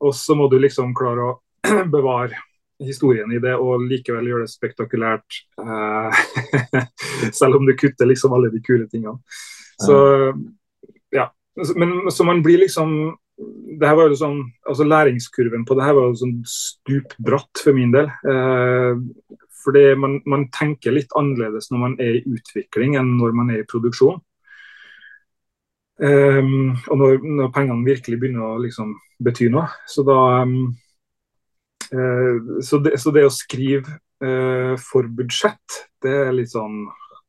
Og 0.00 0.14
så 0.16 0.36
må 0.38 0.46
du 0.48 0.58
liksom 0.62 0.94
klare 0.96 1.26
å 1.26 1.34
bevare 1.94 2.38
historien 2.80 3.28
i 3.34 3.40
det 3.42 3.52
og 3.60 3.82
likevel 3.84 4.30
gjøre 4.30 4.46
det 4.46 4.54
spektakulært. 4.54 5.42
Uh, 5.60 6.14
selv 7.40 7.58
om 7.58 7.66
du 7.68 7.74
kutter 7.76 8.08
liksom 8.08 8.36
alle 8.36 8.52
de 8.52 8.62
kule 8.64 8.86
tingene. 8.88 9.18
Så 9.80 9.98
ja. 11.14 11.28
Men 11.76 12.10
så 12.12 12.24
man 12.24 12.40
blir 12.44 12.62
liksom 12.62 13.18
det 13.80 13.88
her 13.88 13.96
var 13.96 14.10
jo 14.10 14.18
sånn, 14.20 14.40
altså 14.68 14.84
Læringskurven 14.84 15.62
på 15.68 15.76
det 15.78 15.84
her 15.86 15.94
var 15.96 16.10
jo 16.10 16.18
sånn 16.20 16.40
stupbratt 16.48 17.62
for 17.64 17.76
min 17.76 17.92
del. 17.94 18.10
Eh, 18.28 19.00
fordi 19.64 19.84
man, 20.00 20.18
man, 20.28 20.46
tenker 20.52 20.94
litt 20.94 21.12
annerledes 21.18 21.70
når 21.72 21.82
man 21.84 21.94
er 22.02 22.18
i 22.18 22.24
utvikling 22.28 22.96
enn 23.00 23.14
når 23.18 23.36
man 23.36 23.52
er 23.54 23.62
i 23.62 23.68
produksjon. 23.68 24.20
Um, 26.00 26.78
og 26.88 26.96
når, 26.96 27.18
når, 27.20 27.50
pengene 27.52 27.84
virkelig 27.84 28.16
begynner 28.22 28.54
å 28.54 28.60
liksom, 28.62 28.94
bety 29.20 29.50
noe. 29.52 29.66
Så, 29.90 30.04
da, 30.08 30.16
um, 30.40 30.70
uh, 31.92 32.60
så, 32.64 32.80
det, 32.80 32.94
så 33.02 33.12
det, 33.12 33.26
å 33.28 33.34
skrive 33.34 33.98
uh, 34.24 34.74
for 34.80 35.10
budsjett, 35.12 35.82
det 36.00 36.14
er 36.22 36.32
litt 36.32 36.54
sånn 36.54 36.86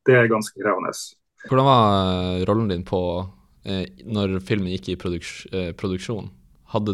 Det 0.08 0.16
er 0.16 0.32
ganske 0.32 0.56
krevende. 0.56 0.94
Hvordan 1.46 1.68
var 1.68 1.84
eh, 1.92 2.44
rollen 2.48 2.70
din 2.72 2.86
på 2.88 3.02
uh, 3.22 3.84
når 4.08 4.40
filmen 4.46 4.72
gikk 4.72 4.94
i 4.94 4.98
produks 4.98 5.44
produksjon? 5.78 6.32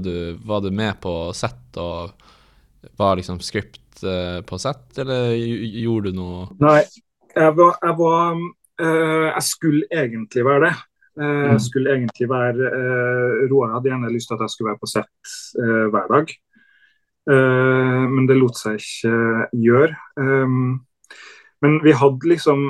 Du, 0.01 0.39
var 0.41 0.63
du 0.65 0.71
med 0.73 0.97
på 0.99 1.11
sett 1.37 1.77
og 1.77 2.17
var 2.97 3.19
liksom 3.19 3.37
script 3.45 4.01
på 4.01 4.57
sett, 4.61 4.97
eller 4.97 5.35
gjorde 5.37 6.09
du 6.09 6.17
noe 6.17 6.47
Nei, 6.61 6.81
jeg 7.35 7.53
var, 7.57 7.77
jeg, 7.83 7.95
var, 7.99 8.41
jeg 8.81 9.45
skulle 9.45 9.85
egentlig 9.93 10.45
være 10.45 10.65
det. 10.65 10.73
Uh, 11.17 11.23
mm. 11.25 11.45
Jeg 11.51 11.61
skulle 11.65 11.93
egentlig 11.95 12.29
være 12.29 12.71
Roar 13.51 13.73
hadde 13.75 13.89
gjerne 13.91 14.11
lyst 14.13 14.29
til 14.31 14.37
at 14.37 14.45
jeg 14.45 14.53
skulle 14.53 14.71
være 14.73 14.81
på 14.83 14.91
sett 14.91 15.37
hver 15.93 16.11
dag. 16.11 16.35
men 17.27 18.27
det 18.29 18.37
lot 18.37 18.55
seg 18.55 18.77
ikke 18.79 19.15
gjøre. 19.51 19.95
Um, 20.15 20.85
men 21.61 21.81
vi 21.83 21.91
hadde 21.91 22.29
liksom 22.31 22.69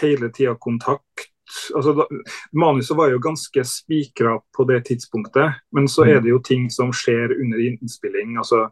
hele 0.00 0.30
tida 0.32 0.54
kontakt 0.56 1.28
altså, 1.74 2.06
Manuset 2.52 2.96
var 2.96 3.10
jo 3.12 3.20
ganske 3.22 3.64
spikra 3.64 4.38
på 4.56 4.64
det 4.68 4.82
tidspunktet, 4.88 5.60
men 5.72 5.88
så 5.88 6.04
er 6.04 6.18
mm. 6.18 6.22
det 6.24 6.32
jo 6.32 6.40
ting 6.44 6.66
som 6.72 6.92
skjer 6.92 7.34
under 7.36 7.60
innspilling. 7.64 8.36
altså 8.38 8.68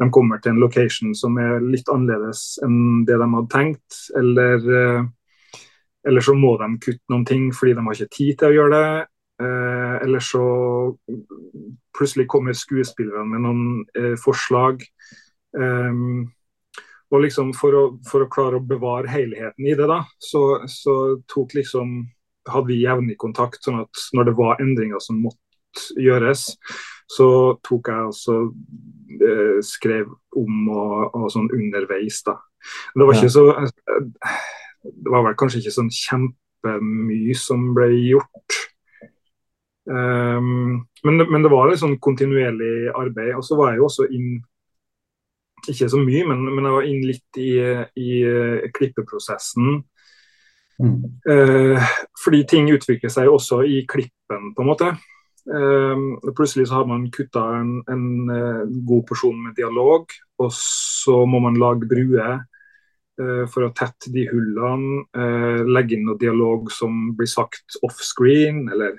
De 0.00 0.10
kommer 0.10 0.38
til 0.38 0.54
en 0.54 0.62
location 0.62 1.14
som 1.14 1.38
er 1.38 1.60
litt 1.64 1.88
annerledes 1.92 2.58
enn 2.64 3.04
det 3.08 3.18
de 3.20 3.30
hadde 3.34 3.52
tenkt. 3.54 4.00
Eller, 4.18 4.70
eh, 4.82 5.08
eller 6.08 6.24
så 6.24 6.34
må 6.36 6.54
de 6.60 6.68
kutte 6.80 7.12
noen 7.12 7.26
ting 7.28 7.48
fordi 7.54 7.74
de 7.76 7.84
har 7.86 7.96
ikke 7.96 8.16
tid 8.16 8.38
til 8.40 8.50
å 8.50 8.56
gjøre 8.56 8.76
det. 8.76 8.92
Eh, 9.40 9.96
eller 10.04 10.24
så 10.24 10.44
plutselig 11.96 12.28
kommer 12.30 12.56
skuespillerne 12.56 13.28
med 13.28 13.44
noen 13.44 13.64
eh, 13.96 14.16
forslag. 14.20 14.84
Um, 15.56 16.30
og 17.10 17.24
liksom 17.24 17.50
for 17.58 17.74
å, 17.74 17.82
for 18.06 18.22
å, 18.22 18.30
klare 18.30 18.60
å 18.60 18.64
bevare 18.64 19.10
helheten 19.10 19.66
i 19.66 19.74
det, 19.74 19.88
da, 19.90 20.04
så, 20.22 20.60
så 20.70 20.94
tok 21.30 21.56
liksom 21.58 22.04
hadde 22.50 22.70
vi 22.70 22.82
jevnlig 22.84 23.16
kontakt. 23.20 23.62
sånn 23.64 23.82
at 23.82 24.04
når 24.16 24.30
det 24.30 24.36
var 24.38 24.62
endringer 24.62 25.02
som 25.02 25.18
måtte 25.24 25.98
gjøres, 26.00 26.46
så 27.10 27.28
tok 27.66 27.90
jeg 27.90 28.12
også 28.12 28.36
eh, 29.26 29.58
skrev 29.66 30.12
om 30.38 30.70
og, 30.70 30.94
og, 31.16 31.26
sånn 31.34 31.50
underveis, 31.56 32.22
da. 32.26 32.38
Det 32.94 33.06
var 33.06 33.16
ikke 33.16 33.32
så 33.32 33.44
Det 34.82 35.12
var 35.12 35.26
vel 35.26 35.36
kanskje 35.38 35.60
ikke 35.60 35.74
sånn 35.74 35.90
kjempemye 35.92 37.36
som 37.38 37.70
ble 37.76 37.90
gjort. 37.96 38.60
Um, 39.90 40.86
men, 41.04 41.16
men, 41.26 41.42
det 41.42 41.50
var 41.50 41.72
et 41.72 41.80
sånn 41.80 41.98
kontinuerlig 42.02 42.90
arbeid. 42.94 43.34
Og 43.36 43.44
så 43.46 43.58
var 43.58 43.72
jeg 43.72 43.80
jo 43.80 43.88
også 43.88 44.08
inn 44.14 44.38
Ikke 45.68 45.90
så 45.92 45.98
mye, 46.00 46.24
men, 46.24 46.46
men 46.54 46.64
jeg 46.64 46.72
var 46.72 46.86
inn 46.88 47.02
litt 47.04 47.38
i, 47.40 47.50
i 48.00 48.12
uh, 48.24 48.68
klippeprosessen. 48.72 49.82
Mm. 50.80 51.02
Uh, 51.28 51.90
fordi 52.22 52.40
ting 52.48 52.70
utvikler 52.72 53.12
seg 53.12 53.28
også 53.28 53.60
i 53.68 53.82
klippen, 53.84 54.54
på 54.56 54.64
en 54.64 54.70
måte. 54.70 54.88
Uh, 55.44 56.16
plutselig 56.32 56.70
så 56.70 56.78
har 56.78 56.88
man 56.88 57.10
kutta 57.12 57.42
en, 57.58 57.74
en 57.92 58.06
uh, 58.32 58.64
god 58.88 59.04
porsjon 59.10 59.36
med 59.44 59.58
dialog, 59.60 60.08
og 60.40 60.48
så 60.56 61.26
må 61.28 61.42
man 61.44 61.60
lage 61.60 61.88
bruer 61.90 62.40
for 63.52 63.66
å 63.66 63.72
tette 63.76 64.08
de 64.14 64.22
hullene. 64.30 65.04
legge 65.68 65.96
inn 65.96 66.06
noe 66.08 66.16
dialog 66.20 66.70
som 66.72 67.10
blir 67.18 67.28
sagt 67.28 67.76
offscreen, 67.84 68.62
eller 68.72 68.94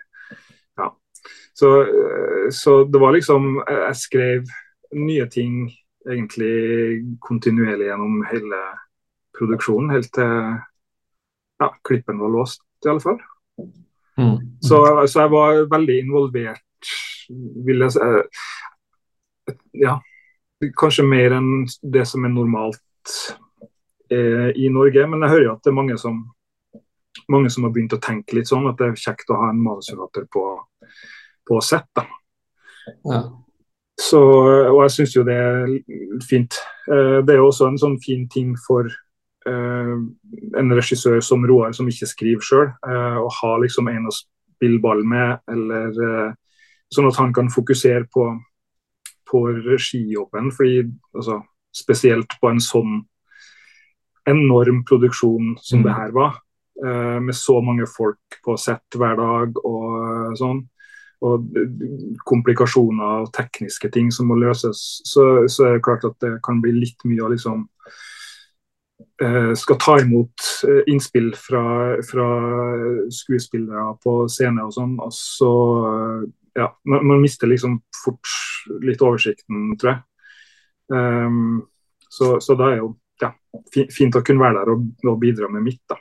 så, 1.54 1.82
eh, 1.82 2.50
så, 2.52 2.84
det 2.84 3.00
var 3.00 3.14
liksom 3.14 3.64
Jeg 3.68 3.96
skrev 3.96 4.46
nye 4.92 5.28
ting 5.30 5.70
egentlig 6.10 7.04
kontinuerlig 7.22 7.92
gjennom 7.92 8.24
hele 8.32 8.62
produksjonen, 9.38 9.92
helt 9.94 10.10
til 10.16 10.32
ja, 11.62 11.68
klippen 11.86 12.18
var 12.20 12.34
låst, 12.34 12.64
i 12.82 12.90
alle 12.90 13.04
fall. 13.04 13.20
Mm. 14.18 14.40
Så, 14.66 14.80
så, 15.06 15.22
jeg 15.22 15.32
var 15.32 15.62
veldig 15.70 16.00
involvert, 16.02 16.90
vil 17.68 17.86
jeg 17.86 17.94
si. 17.94 18.10
Ja, 19.86 20.00
kanskje 20.82 21.06
mer 21.06 21.38
enn 21.38 21.52
det 21.94 22.08
som 22.10 22.26
er 22.26 22.34
normalt 22.34 23.14
eh, 24.12 24.52
i 24.56 24.70
Norge. 24.74 25.08
Men 25.08 25.26
jeg 25.26 25.36
hører 25.36 25.48
jo 25.48 25.56
at 25.56 25.64
det 25.66 25.72
er 25.72 25.80
mange 25.80 25.98
som, 26.02 26.22
mange 27.32 27.52
som 27.54 27.66
har 27.68 27.74
begynt 27.76 27.96
å 27.98 28.04
tenke 28.04 28.38
litt 28.38 28.52
sånn, 28.52 28.70
at 28.70 28.80
det 28.80 28.92
er 28.92 29.04
kjekt 29.04 29.32
å 29.32 29.40
ha 29.42 29.50
en 29.52 29.64
manusforfatter 29.64 30.30
på 30.32 30.46
på 31.52 31.62
sett. 31.62 31.88
da. 31.96 32.06
Ja. 33.04 33.22
Så, 34.02 34.22
og 34.72 34.82
jeg 34.86 34.94
syns 34.96 35.16
jo 35.16 35.24
det 35.28 35.38
er 35.38 35.72
fint. 36.26 36.58
Eh, 36.90 37.20
det 37.26 37.36
er 37.36 37.42
jo 37.42 37.50
også 37.52 37.70
en 37.70 37.80
sånn 37.82 37.98
fin 38.02 38.28
ting 38.32 38.54
for 38.66 38.88
uh, 39.48 39.98
en 40.58 40.74
regissør 40.78 41.20
som 41.26 41.46
Roar, 41.50 41.74
som 41.78 41.90
ikke 41.90 42.10
skriver 42.10 42.46
sjøl, 42.46 42.72
uh, 42.88 42.94
eh, 42.94 43.20
å 43.22 43.30
ha 43.42 43.52
liksom 43.62 43.90
en 43.92 44.10
å 44.10 44.16
spille 44.16 44.82
ball 44.82 45.04
med, 45.06 45.42
eller 45.50 46.02
uh, 46.02 46.34
sånn 46.94 47.10
at 47.10 47.20
han 47.22 47.34
kan 47.36 47.52
fokusere 47.54 48.08
på, 48.14 48.28
på 49.30 49.46
regijobben. 49.62 50.52
fordi 50.56 50.86
altså, 51.14 51.42
Spesielt 51.72 52.34
på 52.42 52.50
en 52.50 52.58
sånn 52.60 52.98
enorm 54.30 54.84
produksjon 54.86 55.56
som 55.62 55.82
mm. 55.82 55.86
det 55.88 55.98
her 55.98 56.16
var, 56.16 56.40
med 56.82 57.36
så 57.38 57.60
mange 57.62 57.86
folk 57.86 58.40
på 58.42 58.56
sett 58.58 58.96
hver 58.98 59.18
dag 59.20 59.58
og 59.70 60.32
sånn 60.40 60.64
og 61.22 61.58
komplikasjoner 62.26 63.26
og 63.26 63.34
tekniske 63.36 63.92
ting 63.94 64.10
som 64.14 64.32
må 64.32 64.40
løses, 64.42 65.02
så, 65.06 65.46
så, 65.46 65.68
er 65.68 65.78
det 65.78 65.86
klart 65.86 66.06
at 66.08 66.18
det 66.24 66.40
kan 66.46 66.62
bli 66.64 66.74
litt 66.80 67.06
mye 67.06 67.22
å 67.22 67.30
liksom 67.30 67.68
eh, 69.22 69.52
skal 69.58 69.80
ta 69.82 70.00
imot 70.02 70.48
eh, 70.66 70.82
innspill 70.90 71.30
fra, 71.38 71.64
fra, 72.08 72.28
skuespillere 73.14 73.86
på 74.02 74.16
scene 74.34 74.66
og 74.66 74.74
sånn. 74.78 74.96
Og 75.04 75.14
så 75.14 75.52
eh, 75.92 76.24
ja, 76.64 76.72
man, 76.90 77.06
man, 77.06 77.22
mister 77.22 77.52
liksom 77.52 77.78
fort 78.02 78.34
litt 78.82 79.04
oversikten, 79.06 79.76
tror 79.78 79.94
jeg. 79.94 80.06
Um, 80.92 81.62
så, 82.12 82.34
så 82.44 82.58
da 82.60 82.74
er 82.74 82.82
jo 82.82 82.90
ja, 83.24 83.32
fint 83.94 84.16
å 84.18 84.24
kunne 84.26 84.44
være 84.44 84.62
der 84.62 84.74
og, 84.74 84.88
og 85.08 85.20
bidra 85.22 85.50
med 85.52 85.66
mitt, 85.66 85.82
da. 85.90 85.98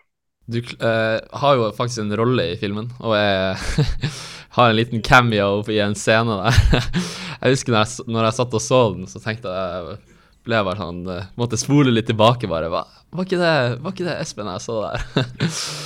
Du 0.51 0.59
uh, 0.59 1.21
har 1.43 1.59
jo 1.59 1.69
faktisk 1.77 2.03
en 2.03 2.17
rolle 2.19 2.49
i 2.53 2.59
filmen, 2.59 2.89
og 2.99 3.15
jeg 3.15 3.91
har 4.57 4.71
en 4.71 4.79
liten 4.79 5.03
cameo 5.07 5.61
i 5.71 5.79
en 5.85 5.95
scene 5.99 6.39
der. 6.41 6.89
jeg 7.45 7.55
husker 7.55 7.75
når 7.77 7.85
jeg, 7.85 8.07
når 8.11 8.27
jeg 8.27 8.39
satt 8.41 8.57
og 8.59 8.65
så 8.65 8.81
den, 8.97 9.07
så 9.11 9.23
tenkte 9.23 9.53
jeg 9.55 10.01
ble 10.47 10.57
jeg 10.57 10.67
bare 10.67 10.81
sånn 10.81 11.01
uh, 11.05 11.29
Måtte 11.39 11.59
spole 11.61 11.93
litt 11.93 12.09
tilbake, 12.09 12.49
bare. 12.51 12.71
Var, 12.73 12.91
var, 13.13 13.29
ikke, 13.29 13.39
det, 13.39 13.55
var 13.85 13.95
ikke 13.95 14.09
det 14.09 14.17
Espen 14.25 14.49
jeg 14.51 14.65
så 14.65 14.81
der? 14.87 15.07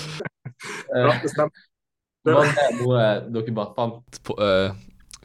ja, 0.94 1.14
det 1.20 1.32
stemmer. 1.32 1.64
Var 2.24 2.48
det 2.48 2.68
noe 2.78 3.00
dere 3.34 3.56
bare 3.58 3.74
fant 3.76 4.20
på, 4.24 4.38
uh, 4.40 4.72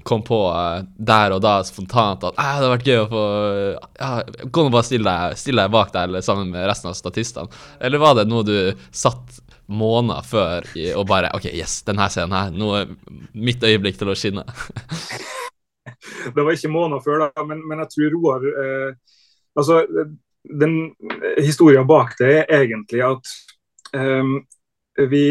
kom 0.09 0.23
på 0.25 0.39
uh, 0.49 0.81
der 0.97 1.35
og 1.35 1.43
da 1.45 1.59
spontant 1.67 2.25
at 2.27 2.37
ah, 2.37 2.55
det 2.55 2.55
hadde 2.57 2.71
vært 2.73 2.89
gøy 2.89 3.01
å 3.03 3.09
få 3.11 3.25
ja, 3.99 4.09
Gå 4.49 4.65
nå 4.65 4.73
bare 4.73 4.87
still 4.87 5.05
deg, 5.05 5.37
still 5.39 5.61
deg 5.61 5.73
bak 5.73 5.93
der 5.93 6.17
sammen 6.25 6.49
med 6.53 6.65
resten 6.69 6.89
av 6.91 6.97
statistene. 6.97 7.61
Eller 7.79 8.01
var 8.01 8.17
det 8.17 8.25
noe 8.29 8.47
du 8.47 8.57
satt 8.89 9.39
måneder 9.69 10.25
før 10.25 10.65
i, 10.79 10.87
og 10.97 11.05
bare 11.09 11.29
OK, 11.37 11.45
yes, 11.53 11.83
denne 11.85 12.07
scenen 12.09 12.33
her, 12.33 12.55
nå 12.55 12.71
er 12.79 12.95
mitt 13.37 13.63
øyeblikk 13.63 13.99
til 13.99 14.09
å 14.09 14.17
skinne. 14.17 14.45
det 16.35 16.41
var 16.41 16.55
ikke 16.55 16.73
måneder 16.73 17.03
før, 17.05 17.27
da, 17.27 17.45
men, 17.45 17.61
men 17.69 17.83
jeg 17.85 17.93
tror 17.93 18.17
Roar 18.17 18.49
eh, 18.49 18.89
Altså, 19.57 19.81
den 20.61 20.75
historien 21.41 21.87
bak 21.89 22.13
det 22.19 22.45
er 22.45 22.61
egentlig 22.61 23.01
at 23.03 23.31
eh, 23.97 24.29
vi 25.09 25.23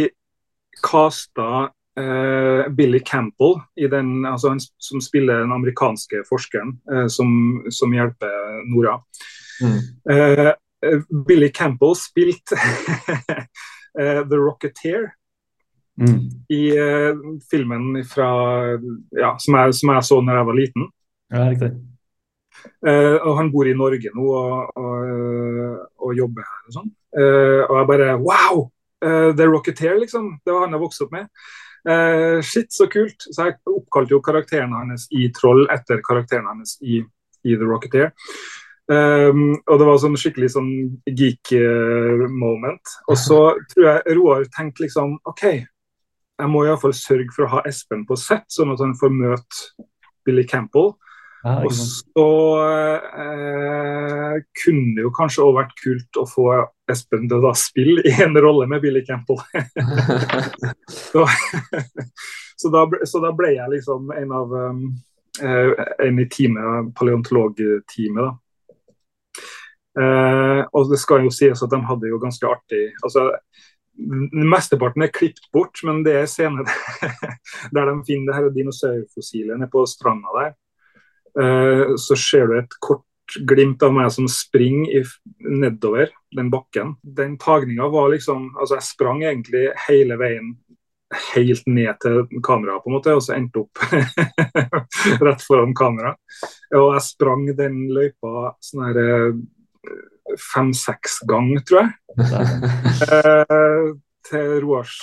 casta 0.85 1.69
eh, 1.99 2.69
Billy 2.73 3.01
Campbell, 3.01 3.59
den, 3.91 4.27
altså 4.27 4.55
han 4.55 4.63
som 4.63 5.03
spiller 5.03 5.43
den 5.43 5.53
amerikanske 5.53 6.23
forskeren 6.29 6.77
eh, 6.93 7.07
som, 7.13 7.29
som, 7.75 7.93
hjelper 7.95 8.63
Nora. 8.71 8.97
Mm. 9.63 9.79
Eh, 10.15 10.53
Billy 11.27 11.49
Campbell 11.53 11.97
spilte 11.97 12.55
uh, 13.99 14.23
The 14.29 14.37
Rocketeer. 14.37 15.11
Mm. 16.01 16.31
I 16.49 16.79
uh, 16.79 17.17
filmen 17.51 18.05
fra, 18.07 18.29
ja, 19.11 19.35
som, 19.39 19.55
jeg, 19.59 19.75
som, 19.75 19.91
jeg, 19.95 20.05
så 20.07 20.21
da 20.23 20.39
jeg 20.39 20.49
var 20.51 20.59
liten. 20.59 20.89
Ja, 21.35 21.49
riktig. 21.51 21.73
Uh, 22.87 23.19
og 23.27 23.33
han 23.39 23.51
bor 23.55 23.67
i 23.67 23.75
Norge 23.77 24.11
nå 24.15 24.29
og, 24.35 24.79
og, 24.79 25.83
og 25.99 26.15
jobber 26.15 26.47
her 26.47 26.71
og 26.71 26.75
sånn. 26.75 26.89
og 27.19 27.75
jeg 27.77 27.89
bare 27.91 28.17
Wow! 28.19 28.69
The 28.99 29.47
Rocketeer, 29.47 29.95
liksom. 30.01 30.41
Det 30.43 30.51
var 30.51 30.65
han 30.65 30.73
jeg 30.75 30.83
vokste 30.83 31.05
opp 31.07 31.13
med. 31.15 31.29
Shit, 32.45 32.73
så 32.75 32.89
kult. 32.91 33.23
Så 33.29 33.49
jeg 33.49 33.59
oppkalte 33.71 34.17
jo 34.17 34.23
karakteren 34.25 34.75
hans 34.77 35.07
i 35.15 35.29
Troll 35.35 35.67
etter 35.73 36.03
karakteren 36.05 36.49
hans 36.51 36.77
i, 36.83 37.03
i 37.45 37.57
The 37.57 37.69
Rocketeer. 37.69 38.13
Um, 38.89 39.59
og 39.69 39.75
det 39.77 39.85
var 39.85 39.99
sånn 40.01 40.17
skikkelig 40.17 40.49
sånn 40.55 40.71
geek-moment. 41.13 42.95
Og 43.13 43.19
så 43.21 43.41
tror 43.73 43.91
jeg 43.91 44.17
Roar 44.17 44.47
tenkte 44.55 44.87
liksom 44.87 45.19
OK, 45.29 45.45
jeg 46.39 46.51
må 46.53 46.65
iallfall 46.65 46.95
sørge 46.97 47.35
for 47.35 47.45
å 47.45 47.53
ha 47.57 47.63
Espen 47.69 48.07
på 48.09 48.17
sett, 48.17 48.47
sånn 48.53 48.73
at 48.73 48.81
han 48.81 48.97
får 48.97 49.13
møte 49.13 49.87
Billy 50.25 50.47
Campbell. 50.49 50.95
Ja, 51.45 51.55
og 51.63 51.71
så 51.75 52.31
eh, 53.23 54.39
kunne 54.63 54.97
det 54.97 55.05
jo 55.05 55.13
kanskje 55.15 55.45
òg 55.45 55.55
vært 55.61 55.77
kult 55.79 56.19
å 56.19 56.25
få 56.27 56.49
Espen 56.91 57.29
til 57.29 57.39
å 57.39 57.45
da 57.45 57.53
spille 57.59 58.03
i 58.09 58.15
en 58.25 58.35
rolle 58.41 58.67
med 58.71 58.83
Billy 58.83 59.05
Campbell. 59.07 59.39
så, 61.11 61.27
så, 62.61 62.73
da 62.75 62.85
ble, 62.91 63.05
så, 63.07 63.21
da 63.23 63.31
ble, 63.37 63.53
jeg 63.59 63.75
liksom 63.77 64.11
en 64.17 64.35
av 64.35 64.55
um, 64.57 64.83
en 65.39 66.19
i 66.19 66.27
teamet, 66.33 66.91
paleontologteamet. 66.99 68.25
da. 68.25 68.35
Uh, 69.99 70.63
og 70.73 70.91
det 70.93 70.99
skal 71.03 71.27
jo 71.27 71.35
sies 71.35 71.63
at 71.63 71.71
de 71.73 71.79
hadde 71.83 72.07
jo 72.07 72.21
ganske 72.23 72.47
artig 72.47 72.85
altså 73.03 73.25
Mesteparten 73.99 75.03
er 75.03 75.11
klippet 75.11 75.49
bort, 75.51 75.81
men 75.83 76.05
det 76.07 76.13
er 76.21 76.29
scener 76.31 76.69
der 77.75 77.89
de 77.89 77.95
finner 78.07 78.31
det 78.31 78.37
her 78.37 78.53
dinosaurfossilet 78.55 79.59
nede 79.59 79.71
på 79.73 79.83
stranda 79.91 80.35
der. 80.37 80.53
Uh, 81.39 81.95
så 82.01 82.17
ser 82.19 82.49
du 82.51 82.59
et 82.59 82.79
kort 82.83 83.05
glimt 83.49 83.83
av 83.85 83.93
meg 83.93 84.09
som 84.13 84.29
springer 84.31 85.09
nedover 85.39 86.11
den 86.37 86.49
bakken. 86.53 86.97
Den 87.03 87.37
tagninga 87.41 87.89
var 87.93 88.11
liksom 88.13 88.51
Altså, 88.57 88.79
jeg 88.79 88.89
sprang 88.89 89.23
egentlig 89.23 89.69
hele 89.89 90.17
veien 90.21 90.57
helt 91.33 91.67
ned 91.67 91.95
til 92.03 92.27
kameraet, 92.45 92.83
på 92.85 92.91
en 92.91 92.97
måte, 92.99 93.15
og 93.17 93.23
så 93.25 93.37
endte 93.39 93.63
opp 93.63 93.81
rett 95.25 95.45
foran 95.45 95.73
kamera. 95.77 96.13
Og 96.77 96.91
jeg 96.99 97.07
sprang 97.07 97.47
den 97.57 97.87
løypa 97.95 98.53
sånn 98.65 98.85
her 98.91 99.01
eh, 99.05 99.39
fem-seks 100.51 101.23
ganger, 101.31 101.65
tror 101.65 101.81
jeg. 101.81 101.95
eh, 103.09 103.89
til 104.29 104.59
Roars 104.61 104.97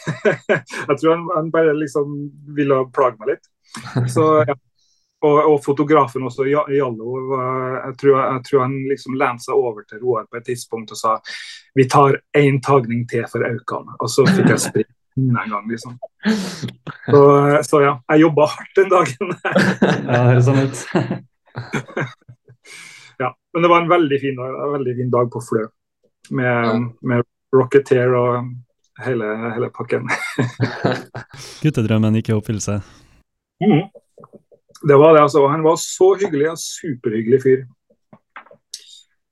Jeg 0.88 0.96
tror 0.98 1.12
han, 1.36 1.52
bare 1.54 1.76
liksom 1.78 2.16
ville 2.56 2.80
plage 2.94 3.20
meg 3.20 3.36
litt. 3.36 3.50
Så 4.10 4.26
ja. 4.42 4.58
Og, 5.18 5.38
og, 5.50 5.56
fotografen 5.64 6.22
også, 6.22 6.44
Jallo, 6.46 7.14
jeg 7.34 7.94
tror, 7.98 8.18
jeg 8.20 8.42
tror 8.46 8.60
han 8.62 8.76
liksom 8.86 9.16
lente 9.18 9.48
seg 9.48 9.58
over 9.58 9.82
til 9.82 9.98
Roar 10.04 10.28
på 10.30 10.38
et 10.38 10.46
tidspunkt 10.46 10.92
og 10.94 11.00
sa 11.00 11.16
vi 11.74 11.88
tar 11.90 12.20
én 12.38 12.60
tagning 12.62 13.02
til 13.10 13.26
for 13.30 13.42
Aukan. 13.48 13.90
Og 13.98 14.12
så 14.12 14.26
fikk 14.30 14.52
jeg 14.52 14.62
springe 14.62 15.42
en 15.42 15.50
gang, 15.50 15.66
liksom. 15.70 15.98
Så, 17.10 17.22
så 17.66 17.82
ja, 17.82 17.96
jeg 18.12 18.24
jobba 18.26 18.46
hardt 18.52 18.78
den 18.78 18.92
dagen. 18.92 19.34
ja, 19.42 19.90
det 20.06 20.22
høres 20.28 20.46
sånn 20.46 20.62
ut. 20.62 20.84
ja, 23.24 23.32
men 23.34 23.66
det 23.66 23.72
var 23.74 23.82
en 23.82 23.90
veldig 23.90 24.20
fin 24.22 24.38
dag, 24.38 24.56
veldig 24.76 24.96
fin 25.02 25.12
dag 25.18 25.30
på 25.34 25.42
Flø. 25.50 25.66
Med, 26.38 26.88
med 27.02 27.26
Rocketeer 27.54 28.14
og 28.14 28.50
hele, 29.02 29.34
hele 29.54 29.70
pakken. 29.74 30.06
Guttedrømmen 31.62 32.18
gikk 32.20 32.32
i 32.32 32.36
oppfyllelse? 32.38 32.80
Mm. 33.64 33.88
Det 34.88 34.96
var 34.96 35.14
det, 35.14 35.24
altså. 35.26 35.46
Han 35.52 35.66
var 35.66 35.76
så 35.80 36.14
hyggelig. 36.20 36.46
En 36.52 36.62
superhyggelig 36.62 37.42
fyr. 37.42 37.66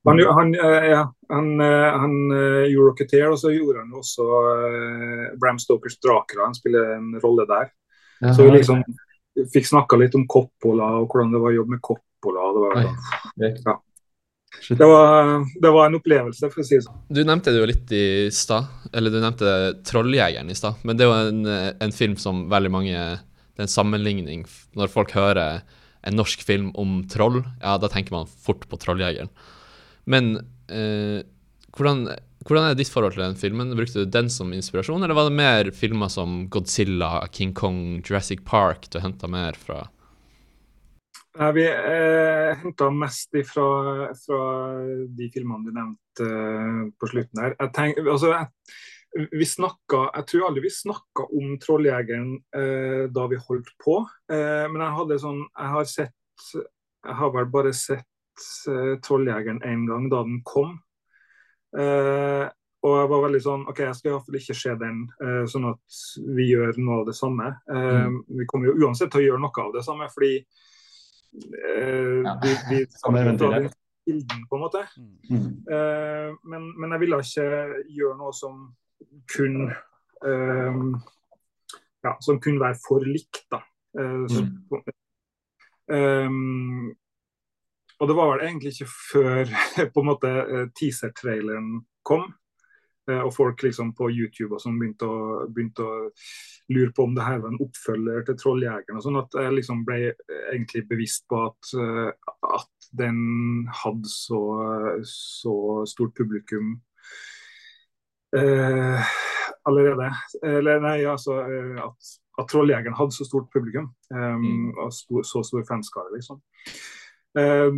Han, 0.07 0.19
han, 0.19 0.55
eh, 0.55 0.85
ja, 0.89 1.13
han, 1.29 1.61
eh, 1.61 1.99
han 1.99 2.31
uh, 2.31 2.65
gjorde 2.71 2.91
Rocketeer, 2.91 3.27
og 3.27 3.39
så 3.41 3.51
gjorde 3.51 3.81
han 3.81 3.97
også 3.99 4.23
uh, 4.23 5.25
Bram 5.41 5.59
Stokers 5.59 5.97
'Dracula'. 5.99 6.45
Han 6.45 6.55
spiller 6.55 6.93
en 6.95 7.09
rolle 7.23 7.43
der. 7.49 7.73
Jaha. 8.21 8.33
Så 8.33 8.45
vi 8.45 8.53
liksom 8.55 8.85
fikk 9.53 9.67
snakka 9.67 9.99
litt 9.99 10.15
om 10.15 10.23
Coppola 10.27 10.87
og 11.01 11.11
hvordan 11.11 11.35
det 11.35 11.41
var 11.43 11.51
å 11.51 11.57
jobbe 11.57 11.75
med 11.75 11.83
Coppola. 11.83 12.47
Det 12.55 12.63
var, 12.63 12.79
ja. 13.43 13.75
det, 14.69 14.87
var, 14.87 15.35
det 15.61 15.73
var, 15.75 15.83
en 15.85 15.99
opplevelse, 15.99 16.49
for 16.53 16.63
å 16.63 16.65
si 16.65 16.79
det 16.79 16.87
sånn. 16.87 17.03
Du 17.11 17.21
nevnte 17.27 17.51
det 17.53 17.61
jo 17.61 17.67
litt 17.69 17.93
i 17.93 18.07
stad, 18.33 18.71
eller 18.93 19.13
du 19.13 19.19
nevnte 19.19 19.57
'Trolljegeren' 19.83 20.55
i 20.55 20.57
stad. 20.57 20.79
Men 20.87 20.97
det 20.97 21.05
er 21.05 21.11
jo 21.11 21.33
en, 21.35 21.43
en 21.83 21.93
film 21.99 22.15
som 22.21 22.45
veldig 22.49 22.71
mange 22.73 23.03
Det 23.57 23.63
er 23.63 23.65
en 23.65 23.73
sammenligning 23.73 24.43
når 24.77 24.91
folk 24.93 25.15
hører 25.17 25.63
en 26.05 26.13
norsk 26.15 26.43
film 26.45 26.69
om 26.77 27.01
troll, 27.09 27.41
ja, 27.57 27.73
da 27.81 27.89
tenker 27.89 28.13
man 28.13 28.29
fort 28.29 28.67
på 28.69 28.77
'Trolljegeren'. 28.77 29.31
Men 30.05 30.37
eh, 30.69 31.25
hvordan, 31.73 32.05
hvordan, 32.45 32.69
er 32.69 32.77
ditt 32.77 32.91
forhold 32.93 33.17
til 33.17 33.25
den 33.25 33.35
filmen? 33.35 33.73
Brukte 33.75 34.05
du 34.05 34.11
den 34.13 34.29
som 34.29 34.53
inspirasjon, 34.53 35.01
eller 35.01 35.17
var 35.17 35.27
det 35.27 35.39
mer 35.41 35.71
filmer 35.73 36.13
som 36.13 36.45
Godzilla, 36.53 37.25
King 37.33 37.55
Kong, 37.57 38.03
Jurassic 38.05 38.45
Park 38.45 38.91
du 38.93 39.01
henta 39.01 39.27
mer 39.27 39.57
fra? 39.57 39.87
Nei, 41.37 41.51
vi 41.57 41.65
eh, 41.65 42.53
henta 42.61 42.91
mest 42.93 43.33
ifra, 43.37 44.13
fra 44.21 44.43
de 45.17 45.31
filmene 45.33 45.65
du 45.65 45.73
nevnte 45.73 46.29
eh, 46.29 46.85
på 46.93 47.09
slutten 47.09 47.41
her. 47.41 47.57
Jeg, 47.57 47.73
tenk, 47.73 48.05
altså, 48.05 48.31
jeg, 48.37 48.77
vi 49.31 49.45
snakket, 49.45 50.11
jeg 50.15 50.27
tror 50.29 50.47
aldri 50.47 50.65
vi 50.67 50.73
snakka 50.73 51.27
om 51.33 51.53
'Trolljegeren' 51.57 52.35
eh, 52.55 53.05
da 53.13 53.27
vi 53.31 53.39
holdt 53.41 53.71
på. 53.83 54.01
Eh, 54.31 54.65
men 54.71 54.83
jeg 54.83 54.97
hadde 54.99 55.21
sånn 55.23 55.39
Jeg 55.41 55.71
har 55.73 55.87
sett 55.89 56.51
Jeg 57.07 57.15
har 57.15 57.31
vel 57.33 57.47
bare 57.49 57.73
sett 57.73 58.05
eh, 58.69 58.95
'Trolljegeren' 59.01 59.63
en 59.63 59.87
gang 59.87 60.09
da 60.11 60.23
den 60.27 60.41
kom. 60.45 60.77
Uh, 61.75 62.47
og 62.85 62.93
jeg 62.95 63.09
var 63.11 63.23
veldig 63.25 63.39
sånn 63.43 63.65
OK, 63.67 63.81
jeg 63.83 63.97
skal 63.97 64.13
iallfall 64.13 64.37
ikke 64.39 64.55
se 64.55 64.75
den, 64.79 65.01
uh, 65.19 65.43
sånn 65.49 65.67
at 65.73 65.97
vi 66.37 66.47
gjør 66.47 66.77
noe 66.79 67.01
av 67.01 67.09
det 67.09 67.15
samme. 67.17 67.49
Uh, 67.67 68.07
mm. 68.07 68.17
Vi 68.39 68.47
kommer 68.47 68.69
jo 68.69 68.77
uansett 68.85 69.11
til 69.13 69.23
å 69.23 69.25
gjøre 69.25 69.43
noe 69.43 69.65
av 69.65 69.73
det 69.75 69.83
samme, 69.85 70.07
fordi 70.13 70.31
ja. 71.37 72.37
vi, 72.41 72.53
vi 72.71 72.81
den 73.43 73.67
kilden, 74.07 74.43
på 74.47 74.57
en 74.57 74.63
måte. 74.63 74.85
Mm. 75.27 75.49
men, 76.47 76.69
men, 76.79 76.93
jeg 76.95 77.01
ville 77.01 77.19
ikke 77.19 77.47
gjøre 77.91 78.15
noe 78.21 78.31
som 78.33 78.61
kun 79.33 79.71
ja, 82.03 82.13
som 82.23 82.39
kunne 82.41 82.61
være 82.61 82.79
for 82.81 83.05
likt, 83.05 83.43
da. 83.51 83.59
Mm. 83.97 84.49
um, 85.91 86.95
og 87.97 88.09
det 88.09 88.17
var 88.17 88.33
vel 88.33 88.43
egentlig 88.45 88.73
ikke 88.75 88.91
før 89.11 89.53
på 89.93 90.03
en 90.03 90.09
måte 90.11 90.33
eh, 90.43 90.67
teaser-traileren 90.77 91.71
kom, 92.05 92.27
eh, 93.09 93.21
og 93.23 93.31
folk 93.33 93.63
liksom 93.65 93.93
på 93.97 94.11
YouTube 94.13 94.53
og 94.53 94.61
sånn 94.61 94.77
begynte, 94.77 95.09
begynte, 95.53 95.85
å 95.85 96.09
lure 96.73 96.91
på 96.93 97.07
om 97.07 97.15
det 97.15 97.25
her 97.25 97.41
var 97.41 97.53
en 97.53 97.63
oppfølger 97.63 98.27
til 98.27 98.37
'Trolljegeren'. 98.37 98.99
og 98.99 99.05
sånn, 99.05 99.21
At 99.23 99.37
jeg 99.41 99.55
liksom 99.57 99.85
ble 99.87 100.01
eh, 100.11 100.43
egentlig 100.51 100.85
bevisst 100.89 101.25
på 101.29 101.41
at, 101.47 101.73
at 102.59 102.91
den 102.97 103.65
hadde 103.81 104.11
så, 104.11 104.43
så 105.03 105.55
stort 105.89 106.13
publikum 106.19 106.77
eh, 108.43 109.15
allerede. 109.67 110.11
Eller 110.45 110.79
nei, 110.83 110.97
altså 111.05 111.41
at, 111.41 112.13
at 112.37 112.51
'Trolljegeren' 112.51 112.97
hadde 112.97 113.15
så 113.15 113.25
stort 113.27 113.49
publikum 113.53 113.89
um, 114.13 114.45
mm. 114.45 114.69
og 114.77 114.93
stor, 114.93 115.25
så 115.25 115.43
stor 115.43 115.65
fanskare, 115.67 116.13
liksom. 116.15 116.41
Uh, 117.37 117.73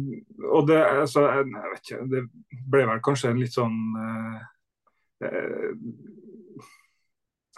og 0.56 0.68
det, 0.68 0.78
altså, 0.78 1.26
jeg, 1.28 1.48
jeg, 1.52 1.72
vet 1.74 1.90
ikke, 1.90 2.06
det 2.14 2.22
ble 2.72 2.86
vel 2.88 3.02
kanskje 3.04 3.34
en 3.34 3.42
litt 3.42 3.56
sånn 3.56 3.76
uh, 4.00 4.38
uh, 5.26 5.72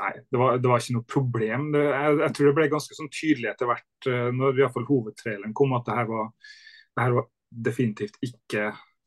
Nei, 0.01 0.13
det 0.33 0.39
var, 0.39 0.55
det 0.57 0.69
var, 0.71 0.81
ikke 0.81 0.95
noe 0.95 1.05
problem. 1.05 1.67
Det, 1.75 1.81
jeg, 1.85 2.13
jeg, 2.23 2.33
tror 2.33 2.47
det 2.47 2.53
ble 2.57 2.63
ganske 2.71 2.95
sånn 2.97 3.09
tydelig 3.13 3.49
etter 3.51 3.67
hvert, 3.69 4.07
når 4.33 4.55
i 4.55 4.63
hvert 4.63 4.73
fall 4.73 4.87
hovedtraileren 4.87 5.51
kom, 5.53 5.75
at 5.77 5.83
det 5.85 5.97
her 5.99 6.07
var, 6.09 6.31
det 6.89 7.03
her 7.03 7.17
var 7.19 7.27
definitivt 7.67 8.17
ikke 8.25 8.63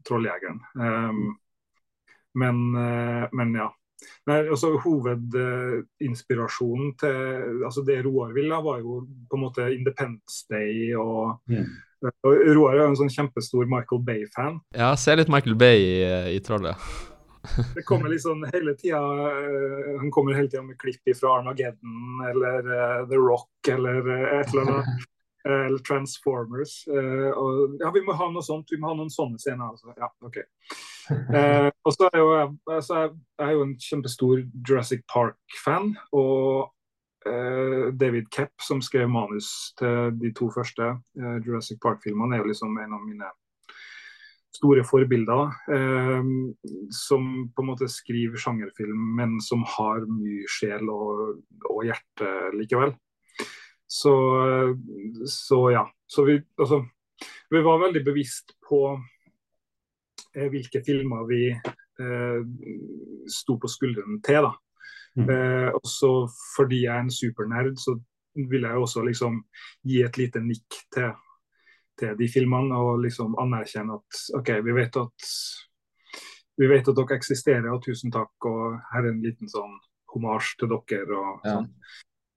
Trolljegeren. 0.06 0.60
Um, 0.78 1.24
men, 2.38 2.60
men, 3.34 3.56
ja. 3.58 3.66
Nei, 4.28 4.38
altså 4.42 4.68
Hovedinspirasjonen 4.82 6.88
til 7.00 7.16
altså 7.64 7.80
det 7.86 8.04
Roar 8.06 8.30
ville, 8.36 8.56
var 8.64 8.76
jo 8.82 8.90
på 9.30 9.34
en 9.38 9.44
måte 9.44 9.62
Independence 9.72 10.36
Day 10.50 10.74
og 10.98 11.20
mm. 11.50 11.66
Og 12.04 12.32
Roar 12.52 12.76
er 12.76 12.84
en 12.84 12.98
sånn 12.98 13.08
kjempestor 13.08 13.64
Michael 13.64 14.02
Bay-fan. 14.04 14.60
Ja, 14.76 14.92
ser 15.00 15.16
litt 15.16 15.32
Michael 15.32 15.56
Bay 15.56 15.80
i, 15.80 16.36
i 16.36 16.40
Trollet. 16.44 16.76
det 17.74 17.82
kommer 17.88 18.12
liksom 18.12 18.44
hele 18.52 18.74
tida 18.74 19.00
uh, 19.00 20.00
Han 20.00 20.10
kommer 20.10 20.36
hele 20.36 20.48
tida 20.48 20.62
med 20.62 20.78
klipp 20.80 21.16
fra 21.16 21.38
Armageddon 21.38 22.24
eller 22.30 22.68
uh, 22.68 23.08
The 23.08 23.20
Rock 23.20 23.68
eller 23.68 24.08
uh, 24.08 24.40
et 24.40 24.52
eller 24.52 24.62
annet. 24.62 25.08
eller 25.44 25.80
Transformers. 25.84 26.86
og 26.88 27.74
ja, 27.80 27.90
vi 27.92 28.00
må 28.06 28.14
ha 28.16 28.30
noe 28.32 28.44
sånt. 28.44 28.70
Vi 28.72 28.78
må 28.80 28.88
ha 28.88 28.96
noen 28.96 29.12
sånne 29.12 29.38
scener. 29.38 29.74
Altså. 29.74 29.92
Ja, 30.00 30.08
OK. 30.24 30.38
og 31.84 31.92
så 31.92 32.08
er 32.08 32.20
jo 32.22 32.30
altså, 32.38 33.02
jeg, 33.02 33.10
er 33.44 33.52
jo 33.52 33.66
en 33.66 33.74
kjempestor 33.76 34.40
Jurassic 34.64 35.04
Park-fan. 35.12 35.92
Og 36.16 36.72
Eh, 37.26 37.92
David 37.92 38.24
Kepp, 38.30 38.52
som 38.60 38.82
skrev 38.82 39.08
manus 39.08 39.72
til 39.78 40.12
de 40.20 40.30
to 40.36 40.50
første 40.52 40.90
eh, 40.92 41.38
Jurassic 41.46 41.80
Park-filmene, 41.80 42.36
er 42.36 42.42
jo 42.42 42.50
liksom 42.50 42.76
en 42.76 42.92
av 42.92 43.06
mine 43.06 43.30
store 44.54 44.84
forbilder. 44.86 45.54
Uh, 45.66 46.22
som 46.94 47.24
på 47.56 47.64
en 47.64 47.68
måte 47.72 47.88
skriver 47.90 48.38
sjangerfilm, 48.38 49.00
men 49.18 49.40
som 49.42 49.64
har 49.66 50.04
mye 50.06 50.46
sjel 50.46 50.92
og, 50.92 51.40
og 51.72 51.80
hjerte 51.88 52.30
likevel. 52.54 52.94
Så, 53.94 54.14
så 55.30 55.58
ja. 55.70 55.84
Så 56.10 56.24
vi, 56.26 56.38
altså, 56.58 56.80
vi 57.50 57.62
var 57.62 57.82
veldig 57.84 58.02
bevisst 58.06 58.56
på 58.68 58.80
hvilke 60.34 60.80
filmer 60.82 61.28
vi 61.28 61.44
sto 63.30 63.54
på 63.62 63.70
skuldrene 63.70 64.18
til. 64.26 64.48
da. 64.48 64.54
Mm. 65.16 65.30
Eh, 65.30 65.70
også 65.74 66.28
fordi 66.56 66.84
jeg 66.84 66.96
er 66.96 67.04
en 67.04 67.10
supernerd, 67.10 67.76
så 67.78 67.94
vil 68.34 68.66
jeg 68.66 68.80
også 68.80 69.04
liksom 69.06 69.44
gi 69.86 70.02
et 70.02 70.18
lite 70.18 70.42
nikk 70.42 70.78
til, 70.94 71.12
til 71.98 72.16
de 72.18 72.28
filmene 72.30 72.74
og 72.74 73.04
liksom 73.04 73.36
anerkjenne 73.38 74.00
at 74.00 74.24
OK, 74.40 74.50
vi 74.66 74.74
vet 74.74 74.98
at 74.98 75.28
vi 76.58 76.66
vet 76.70 76.88
at 76.88 76.98
dere 76.98 77.18
eksisterer, 77.18 77.70
og 77.70 77.82
tusen 77.82 78.12
takk. 78.14 78.34
Og 78.46 78.76
her 78.92 79.02
er 79.02 79.10
en 79.10 79.22
liten 79.22 79.50
sånn 79.50 79.72
homasj 80.14 80.52
til 80.60 80.70
dere. 80.70 81.18
og 81.18 81.46
ja. 81.46 81.56
sånn. 81.56 81.70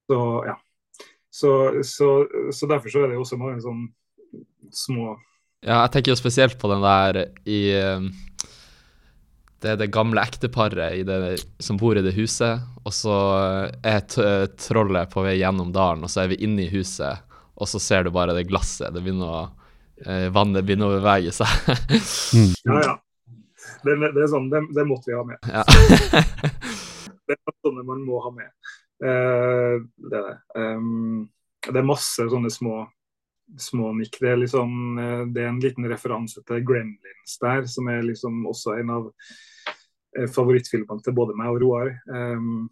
Så 0.10 0.22
ja. 0.48 0.56
Så, 1.38 1.52
så, 1.86 2.10
så, 2.56 2.69
derfor 2.69 2.89
så 2.89 3.04
er 3.04 3.12
det 3.12 3.19
også 3.21 3.38
mange 3.38 3.62
sånn 3.62 3.84
små 4.73 5.12
Ja, 5.62 5.84
jeg 5.84 5.91
tenker 5.93 6.13
jo 6.13 6.19
spesielt 6.19 6.58
på 6.58 6.69
den 6.71 6.86
der 6.86 7.28
i 7.45 7.62
um 7.97 8.10
det 9.58 9.71
er 9.71 9.78
det 9.80 9.88
gamle 9.93 10.21
ekteparet 10.21 11.41
som 11.63 11.80
bor 11.82 11.97
i 11.97 12.04
det 12.06 12.13
huset, 12.13 12.62
og 12.86 12.93
så 12.93 13.15
er 13.82 14.04
trollet 14.62 15.10
på 15.10 15.23
vei 15.26 15.39
gjennom 15.39 15.71
dalen, 15.73 16.06
og 16.06 16.13
så 16.13 16.23
er 16.23 16.34
vi 16.34 16.38
inne 16.45 16.67
i 16.67 16.69
huset, 16.69 17.23
og 17.58 17.69
så 17.69 17.82
ser 17.82 18.06
du 18.06 18.12
bare 18.13 18.36
det 18.38 18.45
glasset. 18.52 18.93
Det 18.93 19.02
begynner 19.02 19.34
å, 19.34 19.41
eh, 20.06 20.28
vannet 20.34 20.65
begynner 20.65 20.91
å 20.91 21.00
bevege 21.00 21.34
seg. 21.34 21.50
mm. 22.38 22.52
Ja, 22.69 22.78
ja. 22.86 22.93
Det, 23.82 23.95
det, 23.97 24.21
er 24.23 24.30
sånn, 24.30 24.52
det, 24.54 24.62
det, 24.78 24.86
måtte 24.89 25.10
vi 25.10 25.17
ha 25.17 25.26
med. 25.26 25.41
Ja. 25.50 25.63
det 27.28 27.36
er 27.38 27.58
sånne 27.65 27.86
man 27.88 28.06
må 28.06 28.21
ha 28.21 28.32
med. 28.34 28.54
Uh, 29.04 29.84
det 30.10 30.20
er 30.20 30.30
det. 30.30 30.38
Um, 30.58 31.26
det 31.68 31.82
er 31.82 31.90
masse 31.90 32.30
sånne 32.32 32.52
små 32.54 32.86
små 33.64 33.94
nikk. 33.96 34.18
Det 34.20 34.28
er, 34.28 34.40
liksom, 34.42 34.72
det 35.32 35.40
er 35.40 35.46
en 35.48 35.62
liten 35.64 35.86
referanse 35.88 36.42
til 36.44 36.66
Gremlins 36.68 37.38
der, 37.40 37.62
som 37.72 37.88
er 37.88 38.02
liksom 38.04 38.42
også 38.50 38.74
en 38.76 38.90
av 38.92 39.06
favorittfilmene 40.36 41.00
til 41.06 41.16
både 41.16 41.36
meg 41.40 41.54
og 41.54 41.62
Roar. 41.64 41.94
Um, 42.12 42.66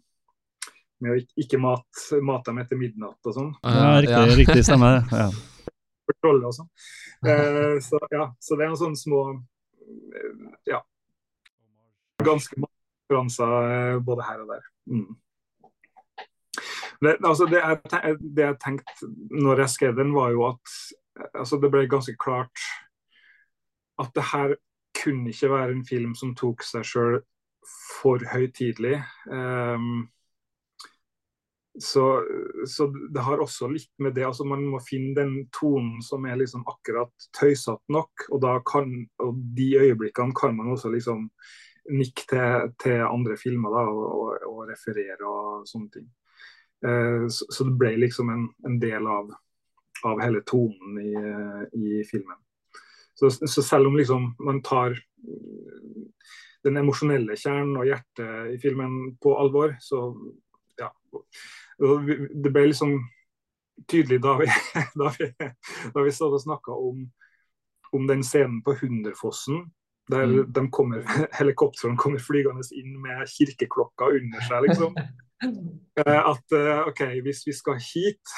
med 1.02 1.12
å 1.12 1.18
ikke 1.40 1.60
mat, 1.60 2.04
mate 2.24 2.50
dem 2.50 2.60
etter 2.62 2.80
midnatt 2.80 3.28
og 3.28 3.36
sånn. 3.36 3.52
Ja, 3.60 3.96
riktig, 4.00 4.16
ja. 4.16 4.38
riktig 4.40 4.62
det 4.64 4.94
Ja. 5.12 5.28
Og 6.26 6.52
sånn. 6.54 6.68
Uh, 7.26 7.76
så, 7.82 7.98
ja, 8.12 8.28
så 8.40 8.56
det 8.56 8.64
er 8.64 8.70
noen 8.70 8.78
sånne 8.78 8.98
små 8.98 9.20
uh, 9.34 10.50
Ja. 10.68 10.78
Ganske 12.22 12.58
mange 12.60 12.72
referanser 13.06 13.54
uh, 13.96 13.98
både 14.06 14.26
her 14.28 14.44
og 14.44 14.52
der. 14.52 14.68
Mm. 14.90 15.16
Det, 17.02 17.16
altså 17.24 17.46
det, 17.50 17.60
jeg, 17.60 18.16
det 18.36 18.44
jeg 18.44 18.58
tenkte 18.62 19.10
når 19.30 19.64
jeg 19.64 19.74
skrev 19.74 19.96
den, 19.98 20.14
var 20.14 20.30
jo 20.32 20.46
at 20.48 20.74
altså 21.34 21.58
det 21.60 21.70
ble 21.72 21.86
ganske 21.90 22.16
klart 22.20 22.66
at 24.00 24.12
det 24.16 24.24
her 24.32 24.56
kunne 24.96 25.32
ikke 25.32 25.50
være 25.52 25.72
en 25.76 25.86
film 25.88 26.14
som 26.16 26.34
tok 26.36 26.64
seg 26.64 26.84
sjøl 26.86 27.18
for 28.00 28.22
høytidelig. 28.32 29.00
Um, 29.28 30.06
så, 31.78 32.24
så, 32.66 32.86
det 33.12 33.20
har 33.20 33.42
også 33.42 33.68
litt 33.68 33.90
med 34.00 34.14
det 34.16 34.24
altså 34.24 34.46
Man 34.48 34.62
må 34.70 34.78
finne 34.80 35.12
den 35.18 35.34
tonen 35.52 36.00
som 36.04 36.24
er 36.24 36.38
liksom 36.40 36.64
akkurat 36.68 37.28
tøysete 37.36 37.92
nok. 37.92 38.28
Og, 38.32 38.46
kan, 38.68 38.92
og 39.20 39.40
de 39.56 39.68
øyeblikkene 39.82 40.36
kan 40.36 40.56
man 40.56 40.72
også 40.72 40.92
liksom 40.94 41.28
nikke 41.92 42.24
til, 42.30 42.70
til 42.82 43.04
andre 43.06 43.36
filmer 43.38 43.74
da, 43.76 43.84
og, 43.92 44.06
og, 44.06 44.46
og, 44.48 44.62
referere 44.70 45.28
og 45.28 45.68
sånne 45.68 45.92
ting. 45.98 46.08
Uh, 46.84 47.26
så, 47.32 47.64
det 47.64 47.76
ble 47.80 47.94
liksom 48.04 48.30
en, 48.32 48.48
en 48.68 48.80
del 48.82 49.06
av, 49.08 49.30
av, 50.04 50.20
hele 50.20 50.42
tonen 50.46 50.98
i, 51.00 51.12
i 51.72 52.02
filmen. 52.08 52.36
Så, 53.16 53.30
så, 53.30 53.62
selv 53.62 53.88
om 53.88 53.96
liksom 53.96 54.34
man 54.44 54.60
tar 54.62 54.98
den 56.66 56.76
emosjonelle 56.76 57.36
kjernen 57.38 57.78
og 57.80 57.88
hjertet 57.88 58.52
i 58.52 58.58
filmen 58.60 59.14
på 59.22 59.32
alvor, 59.40 59.76
så 59.80 60.10
ja. 60.76 60.90
Det 61.16 62.52
ble 62.52 62.66
liksom 62.68 62.98
tydelig 63.88 64.20
da 64.24 64.36
vi, 64.40 64.48
da 65.00 65.12
vi, 65.18 65.30
da 65.94 66.04
vi 66.04 66.14
og 66.24 66.40
snakka 66.42 66.76
om, 66.76 67.06
om, 67.92 68.06
den 68.06 68.24
scenen 68.24 68.62
på 68.62 68.76
Hunderfossen. 68.80 69.66
Der 70.10 70.26
mm. 70.26 70.52
de 70.54 70.68
kommer, 70.70 71.02
helikoptrene 71.38 71.98
kommer 71.98 72.22
flygende 72.22 72.62
inn 72.78 73.00
med 73.02 73.26
kirkeklokka 73.30 74.12
under 74.20 74.48
seg, 74.48 74.68
liksom. 74.68 74.96
Eh, 75.42 76.20
at 76.30 76.52
eh, 76.52 76.88
OK, 76.88 77.02
hvis 77.22 77.42
vi 77.46 77.52
skal 77.52 77.80
hit, 77.80 78.32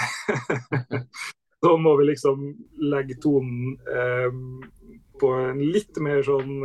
så 1.62 1.76
må 1.78 1.94
vi 1.98 2.08
liksom 2.10 2.44
legge 2.90 3.18
tonen 3.22 3.76
eh, 3.86 4.30
på 5.18 5.32
en 5.38 5.62
litt 5.62 5.98
mer 6.02 6.22
sånn 6.26 6.60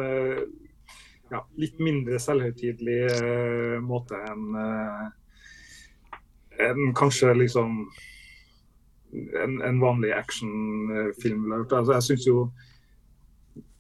ja, 1.34 1.40
litt 1.58 1.80
mindre 1.82 2.20
selvhøytidelig 2.22 3.80
måte 3.82 4.20
enn 4.30 4.44
en 6.62 6.92
kanskje 6.94 7.32
liksom 7.34 7.80
en, 9.42 9.56
en 9.66 9.80
vanlig 9.82 10.12
actionfilm. 10.14 11.48
Altså, 11.64 11.96
jeg 11.96 12.06
syns 12.06 12.28
jo 12.30 12.38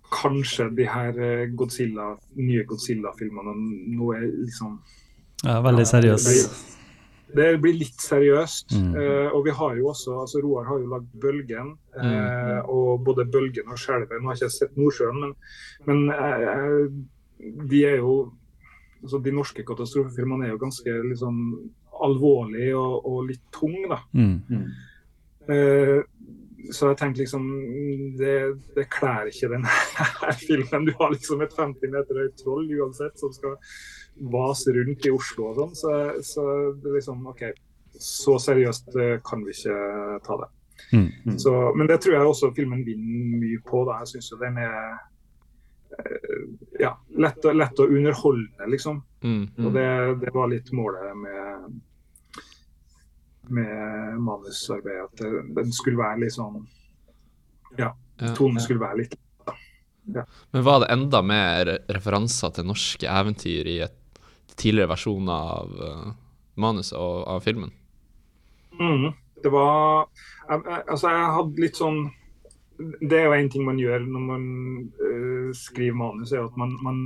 kanskje 0.10 0.72
de 0.74 0.90
her 0.90 1.22
Godzilla, 1.54 2.16
nye 2.42 2.66
Godzilla-filmene 2.66 3.54
nå 3.94 4.10
er 4.18 4.26
liksom 4.26 4.80
Ja, 5.44 5.58
veldig 5.64 5.86
seriøst. 5.88 6.30
Det, 6.30 7.34
det 7.36 7.48
blir 7.64 7.76
litt 7.82 8.04
seriøst. 8.04 8.76
Mm. 8.78 8.94
Uh, 8.96 9.30
og 9.36 9.44
vi 9.48 9.56
har 9.58 9.76
jo 9.80 9.90
også 9.92 10.20
altså 10.24 10.44
Roar 10.44 10.70
har 10.70 10.80
jo 10.80 10.92
lagd 10.94 11.10
'Bølgen', 11.20 11.74
uh, 11.98 12.06
mm. 12.06 12.70
og 12.72 13.04
både 13.06 13.28
'Bølgen' 13.28 13.72
og 13.72 13.80
'Skjelvet'. 13.80 14.22
Nå 14.22 14.32
har 14.32 14.38
jeg 14.38 14.48
ikke 14.48 14.58
sett 14.58 14.78
'Nordsjøen', 14.78 15.22
men, 15.24 15.36
men 15.88 16.00
uh, 16.14 16.88
de 17.70 17.86
er 17.86 18.00
jo 18.02 18.34
altså 19.04 19.20
De 19.20 19.32
norske 19.36 19.64
katastrofefilmene 19.68 20.46
er 20.46 20.54
jo 20.54 20.62
ganske 20.62 20.92
liksom 21.10 21.40
alvorlige 22.04 22.78
og, 22.78 23.06
og 23.06 23.26
litt 23.28 23.42
tung. 23.52 23.76
da. 23.92 23.98
Mm. 24.16 24.40
Så 26.72 26.92
jeg 26.92 26.98
tenkte 27.00 27.24
liksom 27.24 27.44
Det, 28.20 28.36
det 28.76 28.86
kler 28.94 29.28
ikke 29.32 29.50
denne 29.52 29.74
filmen. 30.46 30.88
Du 30.88 30.94
har 31.00 31.12
liksom 31.12 31.44
et 31.44 31.54
50 31.58 31.92
meter 31.92 32.24
høyt 32.24 32.40
troll 32.40 32.70
uansett 32.80 33.20
som 33.20 33.34
skal 33.36 33.58
vase 34.34 34.74
rundt 34.76 35.06
i 35.06 35.14
Oslo 35.14 35.50
og 35.50 35.60
sånn. 35.60 35.78
Så, 35.78 35.94
så 36.24 36.44
det 36.80 36.92
er 36.92 37.00
liksom 37.00 37.24
OK, 37.32 37.48
så 38.00 38.38
seriøst 38.42 38.94
uh, 38.98 39.16
kan 39.26 39.46
vi 39.46 39.56
ikke 39.56 40.20
ta 40.26 40.38
det. 40.44 40.52
Mm. 40.94 41.08
Mm. 41.26 41.40
Så, 41.40 41.54
men 41.78 41.90
det 41.90 42.00
tror 42.04 42.18
jeg 42.18 42.30
også 42.30 42.52
filmen 42.56 42.84
vinner 42.86 43.40
mye 43.42 43.64
på. 43.66 43.84
da. 43.90 44.02
Jeg 44.04 44.14
syns 44.14 44.32
jo 44.34 44.40
den 44.42 44.60
er 44.62 44.78
uh, 45.98 46.46
ja, 46.80 46.94
lett, 47.18 47.50
lett 47.54 47.82
å 47.82 47.90
underholde, 47.90 48.70
liksom. 48.70 49.02
Mm. 49.24 49.44
Og 49.66 49.74
det, 49.74 49.90
det, 50.26 50.34
var 50.36 50.52
litt 50.52 50.72
målet 50.76 51.18
med 51.18 51.82
med 53.50 54.20
manusarbeidet. 54.24 55.10
At 55.10 55.56
den 55.58 55.76
skulle 55.76 56.00
være 56.00 56.24
litt 56.24 56.38
sånn 56.38 56.64
Ja, 57.80 57.92
tonen 58.38 58.62
skulle 58.62 58.84
være 58.84 59.04
litt 59.04 59.18
ja. 60.06 60.26
Men 60.52 60.64
var 60.64 60.80
det 60.80 60.92
enda 60.92 61.22
mer 61.24 61.70
referanser 61.88 62.52
til 62.56 62.68
norske 62.68 63.08
eventyr 63.08 63.70
i 63.72 63.78
et 63.86 64.20
tidligere 64.60 64.92
versjon 64.92 65.30
av 65.32 65.72
uh, 65.80 66.10
manuset 66.60 66.98
og 67.00 67.24
av 67.32 67.40
filmen? 67.46 67.72
Mm, 68.80 69.14
det 69.44 69.52
var 69.54 70.10
Altså, 70.50 71.08
jeg 71.08 71.34
hadde 71.38 71.62
litt 71.62 71.78
sånn 71.78 72.00
Det 73.06 73.20
er 73.20 73.28
jo 73.28 73.36
en 73.38 73.52
ting 73.54 73.68
man 73.68 73.80
gjør 73.80 74.04
når 74.04 74.26
man 74.28 74.46
uh, 75.00 75.50
skriver 75.56 75.98
manus, 75.98 76.34
er 76.34 76.44
at 76.44 76.58
man, 76.60 76.76
man 76.84 77.04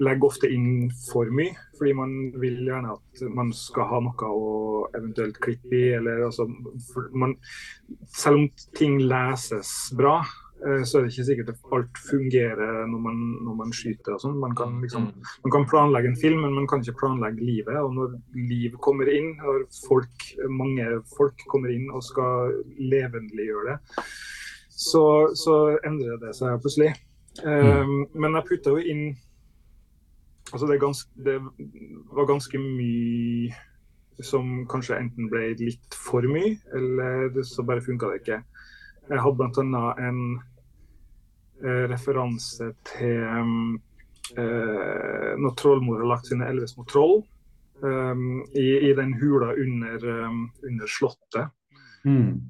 legger 0.00 0.28
ofte 0.28 0.48
inn 0.52 0.90
for 1.10 1.30
mye. 1.34 1.54
Fordi 1.78 1.94
man 1.96 2.12
vil 2.40 2.60
gjerne 2.66 2.94
at 2.94 3.24
man 3.34 3.50
skal 3.56 3.88
ha 3.90 3.98
noe 4.04 4.28
å 4.30 4.52
eventuelt 4.96 5.40
klippe 5.42 5.74
i. 5.74 5.88
Eller, 5.98 6.24
altså, 6.28 6.46
man, 7.12 7.34
selv 8.14 8.40
om 8.40 8.46
ting 8.78 9.00
leses 9.02 9.72
bra, 9.98 10.20
eh, 10.62 10.82
så 10.86 10.98
er 10.98 11.04
det 11.04 11.12
ikke 11.12 11.28
sikkert 11.28 11.52
at 11.54 11.74
alt 11.76 12.02
fungerer 12.08 12.86
når 12.90 13.04
man, 13.08 13.22
når 13.48 13.58
man 13.62 13.74
skyter. 13.76 14.18
Sånn. 14.22 14.38
Man, 14.42 14.56
kan 14.58 14.78
liksom, 14.84 15.10
man 15.44 15.56
kan 15.56 15.68
planlegge 15.70 16.12
en 16.12 16.20
film, 16.20 16.44
men 16.46 16.56
man 16.60 16.68
kan 16.70 16.84
ikke 16.84 17.00
planlegge 17.02 17.44
livet. 17.44 17.78
Og 17.82 17.96
når 17.98 18.16
liv 18.38 18.78
kommer 18.84 19.10
inn, 19.12 19.34
når 19.42 19.66
folk, 19.82 20.30
mange 20.50 20.88
folk 21.16 21.48
kommer 21.52 21.74
inn 21.74 21.90
og 21.92 22.04
skal 22.06 22.62
levendeliggjøre 22.78 23.72
det, 23.72 24.06
så, 24.82 25.04
så 25.38 25.56
endrer 25.86 26.18
det 26.22 26.32
seg 26.38 26.60
plutselig. 26.62 26.94
Um, 27.46 28.02
men 28.12 28.34
jeg 28.36 28.44
putter 28.48 28.74
jo 28.76 28.90
inn 28.92 29.04
Altså 30.52 30.68
det, 30.68 30.78
gans, 30.82 31.04
det, 31.24 31.38
var 32.12 32.28
ganske 32.28 32.58
mye 32.60 33.52
som 34.22 34.66
kanskje 34.70 34.98
enten 35.00 35.30
ble 35.32 35.54
litt 35.58 35.96
for 35.96 36.26
mye, 36.28 36.54
eller 36.76 37.42
så 37.48 37.64
bare 37.66 37.84
funka 37.84 38.10
det 38.10 38.20
ikke. 38.22 38.42
Jeg 39.08 39.22
hadde 39.24 39.48
bl.a. 39.56 39.84
en 40.04 40.20
eh, 41.64 41.84
referanse 41.90 42.68
til 42.92 43.24
eh, 44.36 45.32
når 45.40 45.56
trollmor 45.58 46.04
har 46.04 46.12
lagt 46.12 46.28
sine 46.28 46.46
elleve 46.48 46.68
små 46.70 46.84
troll 46.90 47.22
um, 47.82 48.44
i, 48.54 48.68
i, 48.90 48.92
den 48.94 49.14
hula 49.14 49.52
under, 49.52 50.24
um, 50.26 50.50
under 50.62 50.86
slottet. 50.86 51.48
Mm. 52.04 52.40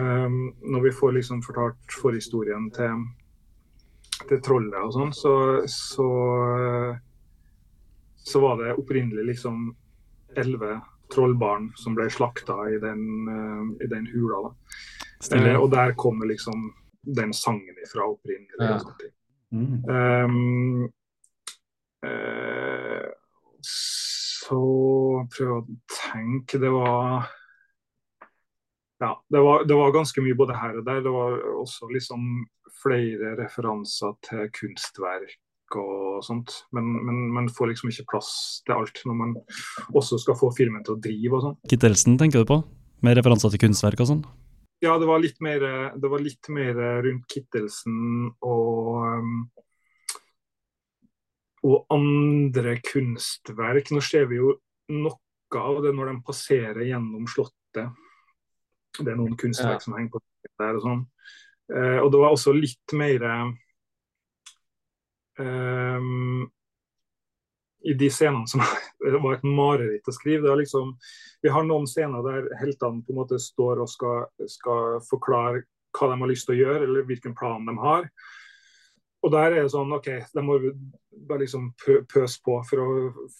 Um, 0.00 0.54
når 0.62 0.80
vi 0.82 0.92
får 0.92 1.12
liksom 1.12 1.42
fortalt 1.42 1.94
forhistorien 2.02 2.70
til, 2.74 3.04
til 4.28 4.42
trollet 4.44 4.78
og 4.80 4.92
sånn, 4.94 5.14
så, 5.14 5.34
så 5.70 6.08
så 8.24 8.40
var 8.40 8.60
det 8.60 8.74
opprinnelig 8.74 9.24
liksom 9.24 9.70
elleve 10.36 10.80
trollbarn 11.14 11.72
som 11.76 11.96
ble 11.98 12.06
slakta 12.10 12.56
i 12.70 12.78
den, 12.82 13.02
uh, 13.28 13.64
i 13.82 13.88
den 13.90 14.06
hula. 14.12 14.52
Uh, 15.34 15.56
og 15.56 15.70
der 15.72 15.94
kommer 15.98 16.30
liksom 16.30 16.70
den 17.02 17.34
sangen 17.34 17.76
ifra 17.84 18.06
opprinnelig. 18.06 18.60
Ja. 18.60 18.78
Mm. 19.50 19.84
Um, 19.90 20.84
uh, 22.06 23.08
så 23.66 24.60
prøv 25.34 25.50
å 25.56 25.64
tenke 25.90 26.60
Det 26.62 26.70
var 26.70 27.26
ja, 29.00 29.10
det 29.32 29.40
var, 29.42 29.64
det 29.64 29.74
var, 29.74 29.92
ganske 29.94 30.22
mye 30.22 30.36
både 30.36 30.54
her 30.60 30.78
og 30.78 30.84
der. 30.84 31.00
Det 31.00 31.12
var 31.12 31.38
også 31.56 31.88
liksom 31.88 32.24
flere 32.82 33.32
referanser 33.40 34.12
til 34.26 34.50
kunstverk 34.54 35.38
og 35.78 36.24
sånt. 36.26 36.56
Men, 36.74 36.90
men 37.06 37.22
man 37.36 37.48
får 37.52 37.72
liksom 37.72 37.92
ikke 37.92 38.08
plass 38.14 38.32
til 38.66 38.76
alt 38.76 39.02
når 39.06 39.18
man 39.22 39.34
også 39.94 40.18
skal 40.22 40.38
få 40.38 40.50
filmen 40.56 40.84
til 40.86 40.96
å 40.96 41.02
drive 41.02 41.38
og 41.38 41.46
sånn. 41.46 41.58
Kittelsen 41.70 42.18
tenker 42.20 42.42
du 42.42 42.50
på? 42.50 42.60
Med 43.06 43.16
referanser 43.16 43.54
til 43.54 43.62
kunstverk 43.62 44.02
og 44.02 44.10
sånn? 44.10 44.22
Ja, 44.80 44.94
det 45.00 45.08
var 45.08 45.20
litt 45.20 45.40
mer, 45.44 45.62
det 45.92 46.08
var 46.08 46.22
litt 46.24 46.48
mer 46.52 46.78
rundt 47.04 47.26
Kittelsen 47.28 48.30
og 48.40 49.02
um, 49.04 49.34
og 51.66 51.92
andre 51.92 52.78
kunstverk. 52.84 53.90
Nå 53.92 54.02
ser 54.04 54.28
vi 54.30 54.40
jo 54.40 54.54
noe 54.96 55.60
av 55.60 55.80
det 55.84 55.92
når 55.96 56.12
de 56.12 56.22
passerer 56.24 56.86
gjennom 56.86 57.26
Slottet. 57.30 57.90
Det 58.96 59.06
er 59.06 59.18
noen 59.18 59.36
kunstverk 59.38 59.78
ja. 59.78 59.84
som 59.84 59.96
henger 59.96 60.14
på 60.14 60.22
der 60.60 60.78
og 60.78 60.86
sånn. 60.86 61.02
Uh, 61.70 61.98
og 62.02 62.08
det 62.12 62.22
var 62.22 62.34
også 62.34 62.54
litt 62.56 62.96
mer 62.98 63.26
Um, 65.40 66.50
i 67.82 67.94
de 67.94 68.10
scenene 68.10 68.48
som 68.48 68.60
var 69.22 69.38
et 69.38 69.46
mareritt 69.46 70.08
å 70.08 70.14
skrive. 70.14 70.48
Det 70.48 70.58
liksom, 70.64 70.92
vi 71.42 71.52
har 71.52 71.64
noen 71.66 71.88
scener 71.88 72.24
der 72.26 72.50
heltene 72.60 73.04
på 73.04 73.14
en 73.14 73.20
måte 73.22 73.40
står 73.40 73.80
og 73.84 73.90
skal, 73.90 74.28
skal 74.50 75.00
forklare 75.08 75.64
hva 75.96 76.12
de 76.12 76.20
har 76.20 76.30
lyst 76.30 76.46
til 76.46 76.58
å 76.58 76.60
gjøre, 76.60 76.84
eller 76.86 77.08
hvilken 77.08 77.34
plan 77.36 77.64
de 77.66 77.74
har. 77.80 78.06
Og 79.20 79.32
der 79.34 79.52
er 79.52 79.64
det 79.66 79.72
sånn 79.72 79.92
OK, 79.92 80.08
de 80.32 80.44
må 80.44 80.56
bare 81.28 81.42
liksom 81.42 81.72
pøse 81.76 82.40
på 82.44 82.54
for 82.68 82.80
å, 82.80 82.86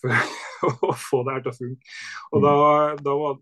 for 0.00 0.90
å 0.90 0.96
få 1.08 1.22
det 1.24 1.36
her 1.36 1.44
til 1.46 1.52
å 1.52 1.58
funke. 1.60 1.94
Og 2.32 2.44
da, 2.44 2.52
da, 3.00 3.14
var, 3.22 3.38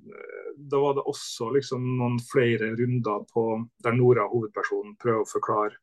da, 0.54 0.82
var, 0.84 0.94
det 0.98 1.06
også 1.10 1.50
liksom 1.56 1.88
noen 1.98 2.20
flere 2.30 2.70
runder 2.78 3.26
på 3.32 3.48
der 3.82 3.98
Nora, 3.98 4.28
hovedpersonen, 4.30 4.94
prøver 5.02 5.24
å 5.24 5.30
forklare 5.32 5.78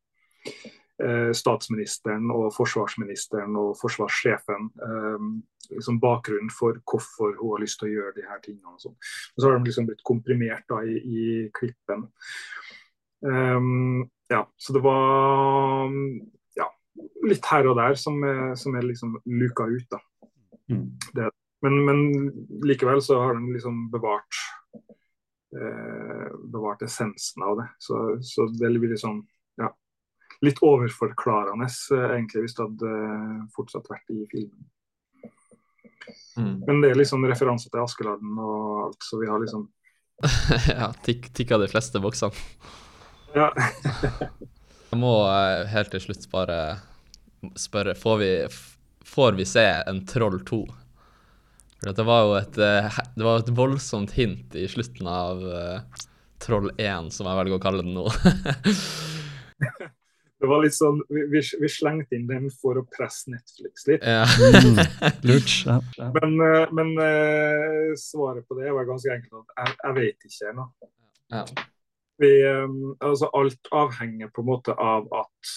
statsministeren 1.36 2.30
og 2.32 2.54
forsvarsministeren 2.56 3.58
og 3.60 3.74
forsvarssjefen 3.82 4.70
eh, 4.88 5.26
liksom 5.74 6.00
bakgrunnen 6.00 6.52
for 6.54 6.78
hvorfor 6.88 7.36
hun 7.40 7.56
har 7.56 7.64
lyst 7.64 7.80
til 7.82 7.90
å 7.90 7.94
gjøre 7.96 8.16
de 8.18 8.28
her 8.30 8.42
tingene. 8.44 8.76
Og 8.76 8.82
sånn. 8.84 8.98
så 9.36 9.48
har 9.48 9.58
de 9.58 9.70
liksom 9.70 9.90
blitt 9.90 10.04
komprimert 10.08 10.66
da 10.72 10.82
i, 10.86 10.98
i 11.00 11.26
klippen. 11.56 12.08
Um, 13.26 14.06
ja, 14.30 14.44
så 14.58 14.76
det 14.76 14.82
var 14.86 15.90
ja, 16.58 16.70
litt 17.26 17.50
her 17.52 17.70
og 17.72 17.80
der 17.80 17.98
som 18.00 18.22
er, 18.26 18.54
som 18.60 18.78
er 18.78 18.86
liksom 18.86 19.18
luka 19.26 19.68
ut. 19.70 19.88
da. 19.92 20.02
Mm. 20.72 20.88
Det, 21.14 21.32
men, 21.66 21.80
men, 21.86 22.04
likevel 22.66 23.02
så 23.02 23.20
har 23.22 23.38
de 23.38 23.54
liksom 23.54 23.88
bevart 23.94 24.42
eh, 25.56 26.30
bevart 26.52 26.84
essensen 26.86 27.46
av 27.46 27.58
det. 27.62 27.70
Så, 27.80 28.02
så 28.26 28.50
det 28.54 28.74
blir 28.78 28.94
litt 28.94 29.04
sånn 29.04 29.24
ja, 29.62 29.72
litt 30.46 30.62
overforklarende 30.66 31.68
eh, 31.68 32.08
egentlig 32.18 32.46
hvis 32.46 32.56
det 32.58 32.66
hadde 32.66 32.92
eh, 32.92 33.44
fortsatt 33.56 33.90
vært 33.92 34.14
i 34.14 34.24
filmen. 34.32 34.68
Mm. 36.38 36.56
Men 36.68 36.82
det 36.84 36.92
er 36.92 37.00
liksom 37.00 37.26
referanse 37.26 37.72
til 37.72 37.82
Askeladden 37.82 38.38
og 38.38 38.82
alt, 38.86 39.06
så 39.08 39.20
vi 39.22 39.30
har 39.30 39.42
liksom 39.42 39.68
Ja, 40.80 40.92
tikk, 41.06 41.32
tikka 41.36 41.60
de 41.62 41.70
fleste 41.72 42.02
boksene. 42.04 42.36
Ja. 43.36 43.50
Jeg 44.92 45.02
må 45.02 45.16
eh, 45.28 45.66
helt 45.72 45.92
til 45.96 46.04
slutt 46.04 46.28
bare 46.32 46.60
spørre 47.60 47.94
Får 48.00 48.18
vi, 48.22 48.32
får 49.06 49.36
vi 49.40 49.46
se 49.50 49.66
en 49.86 50.04
Troll 50.08 50.40
2? 50.48 50.62
For 51.82 51.98
det 51.98 52.06
var 52.08 52.22
jo 52.26 52.32
et, 52.40 52.56
det 52.58 53.26
var 53.26 53.44
et 53.44 53.52
voldsomt 53.54 54.16
hint 54.16 54.56
i 54.58 54.64
slutten 54.72 55.06
av 55.12 55.44
Troll 56.42 56.72
1, 56.82 57.12
som 57.14 57.28
jeg 57.28 57.38
velger 57.38 57.60
å 57.60 57.62
kalle 57.62 57.84
den 57.86 57.94
nå. 57.94 58.08
det 60.42 60.50
var 60.52 60.64
litt 60.66 60.76
sånn 60.76 60.98
vi, 61.08 61.40
vi, 61.40 61.70
slengte 61.72 62.18
inn 62.18 62.26
den 62.28 62.50
for 62.52 62.80
å 62.80 62.84
presse 62.92 63.32
Netflix 63.32 63.86
litt. 63.88 64.04
Ja. 64.04 64.26
mm, 64.28 64.82
lurt. 65.30 65.54
Ja. 65.66 66.10
Men, 66.18 66.36
men 66.76 66.92
uh, 67.00 67.94
svaret 68.00 68.48
på 68.48 68.60
det 68.60 68.74
var 68.76 68.90
ganske 68.90 69.14
enkelt. 69.16 69.54
Jeg, 69.56 69.78
jeg 69.80 69.98
vet 70.00 70.28
ikke 70.30 70.52
ennå. 70.52 70.68
Ja. 71.34 71.46
altså 73.04 73.28
alt 73.34 73.72
avhenger 73.74 74.30
på 74.32 74.44
en 74.44 74.50
måte 74.52 74.76
av 74.78 75.08
at 75.18 75.56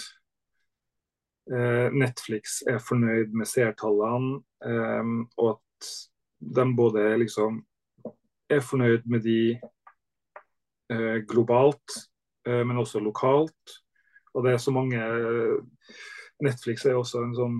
Eh, 1.49 1.89
Netflix 1.97 2.61
er 2.69 2.77
fornøyd 2.85 3.33
med 3.33 3.49
seertallene, 3.49 4.43
eh, 4.69 5.13
og 5.41 5.55
at 5.55 5.89
de 6.59 6.67
både 6.77 7.05
liksom 7.23 7.63
er 8.53 8.61
fornøyd 8.65 9.07
med 9.09 9.25
de 9.25 9.41
eh, 10.93 11.19
globalt, 11.29 12.05
men 12.49 12.79
også 12.81 13.01
lokalt. 13.05 13.73
Og 14.39 14.47
det 14.47 14.55
er 14.55 14.63
så 14.63 14.71
mange 14.75 15.03
Netflix 16.45 16.85
er 16.87 16.99
også 16.99 17.25
en 17.27 17.35
sånn 17.35 17.57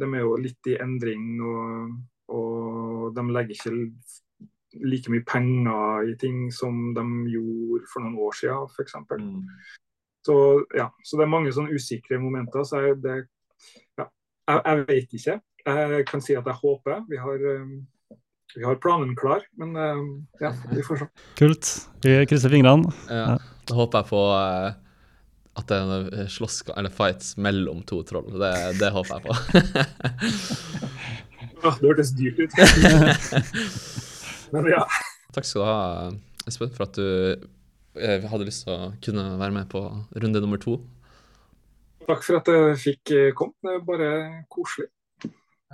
De 0.00 0.06
er 0.06 0.20
jo 0.22 0.36
litt 0.38 0.68
i 0.70 0.76
endring, 0.78 1.40
og, 1.42 1.94
og 2.36 3.06
de 3.16 3.24
legger 3.32 3.56
ikke 3.56 3.72
like 4.86 5.10
mye 5.10 5.24
penger 5.26 6.10
i 6.12 6.16
ting 6.20 6.44
som 6.54 6.92
de 6.94 7.04
gjorde 7.32 7.88
for 7.90 8.04
noen 8.04 8.18
år 8.22 8.36
siden, 8.38 8.68
f.eks. 8.70 8.94
Mm. 9.10 9.40
Så, 10.26 10.36
ja, 10.76 10.86
så 11.02 11.18
det 11.18 11.24
er 11.24 11.32
mange 11.32 11.52
sånne 11.54 11.74
usikre 11.74 12.20
momenter. 12.22 12.62
Så 12.66 12.82
jeg, 12.84 12.98
det, 13.02 13.16
ja, 13.98 14.06
jeg, 14.06 14.60
jeg, 14.60 14.84
vet 14.90 15.16
ikke. 15.18 15.38
Jeg 15.66 16.04
kan 16.10 16.22
si 16.24 16.36
at 16.38 16.46
jeg 16.46 16.60
håper. 16.60 17.02
Vi 17.10 17.18
har, 17.20 17.46
um, 17.56 17.72
vi 18.54 18.66
har 18.66 18.78
planen 18.84 19.16
klar, 19.18 19.42
men 19.58 19.74
um, 19.74 20.12
ja, 20.42 20.52
vi 20.70 20.84
får 20.86 21.02
se. 21.02 21.10
Kult. 21.40 21.72
Vi 22.04 22.14
krysser 22.30 22.52
fingrene. 22.52 22.94
Ja, 23.10 23.40
da 23.40 23.80
håper 23.80 24.04
jeg 24.04 24.10
på 24.12 24.22
uh, 24.28 24.70
at 25.60 25.70
det 25.70 25.78
er 26.22 26.30
slåss 26.32 26.62
eller 26.74 26.92
fights 26.94 27.36
mellom 27.40 27.82
to 27.88 28.00
troll. 28.06 28.28
Det, 28.40 28.52
det 28.80 28.90
håper 28.94 29.16
jeg 29.16 29.22
på. 29.26 29.32
oh, 31.64 31.76
det 31.80 31.86
hørtes 31.86 32.12
dyrt 32.18 32.42
ut. 32.42 32.52
men 34.54 34.70
ja. 34.72 34.84
Takk 35.34 35.46
skal 35.46 35.62
du 35.62 35.68
ha, 35.68 35.80
Espen, 36.50 36.72
for 36.74 36.88
at 36.88 36.96
du 36.98 38.26
hadde 38.30 38.46
lyst 38.48 38.66
til 38.66 38.74
å 38.74 38.92
kunne 39.04 39.26
være 39.40 39.54
med 39.54 39.68
på 39.70 39.84
runde 40.22 40.42
nummer 40.42 40.60
to. 40.62 40.78
Takk 42.08 42.24
for 42.26 42.40
at 42.40 42.48
jeg 42.50 42.80
fikk 42.82 43.14
komme. 43.38 43.54
Det 43.62 43.76
er 43.76 43.84
bare 43.86 44.10
koselig. 44.50 44.90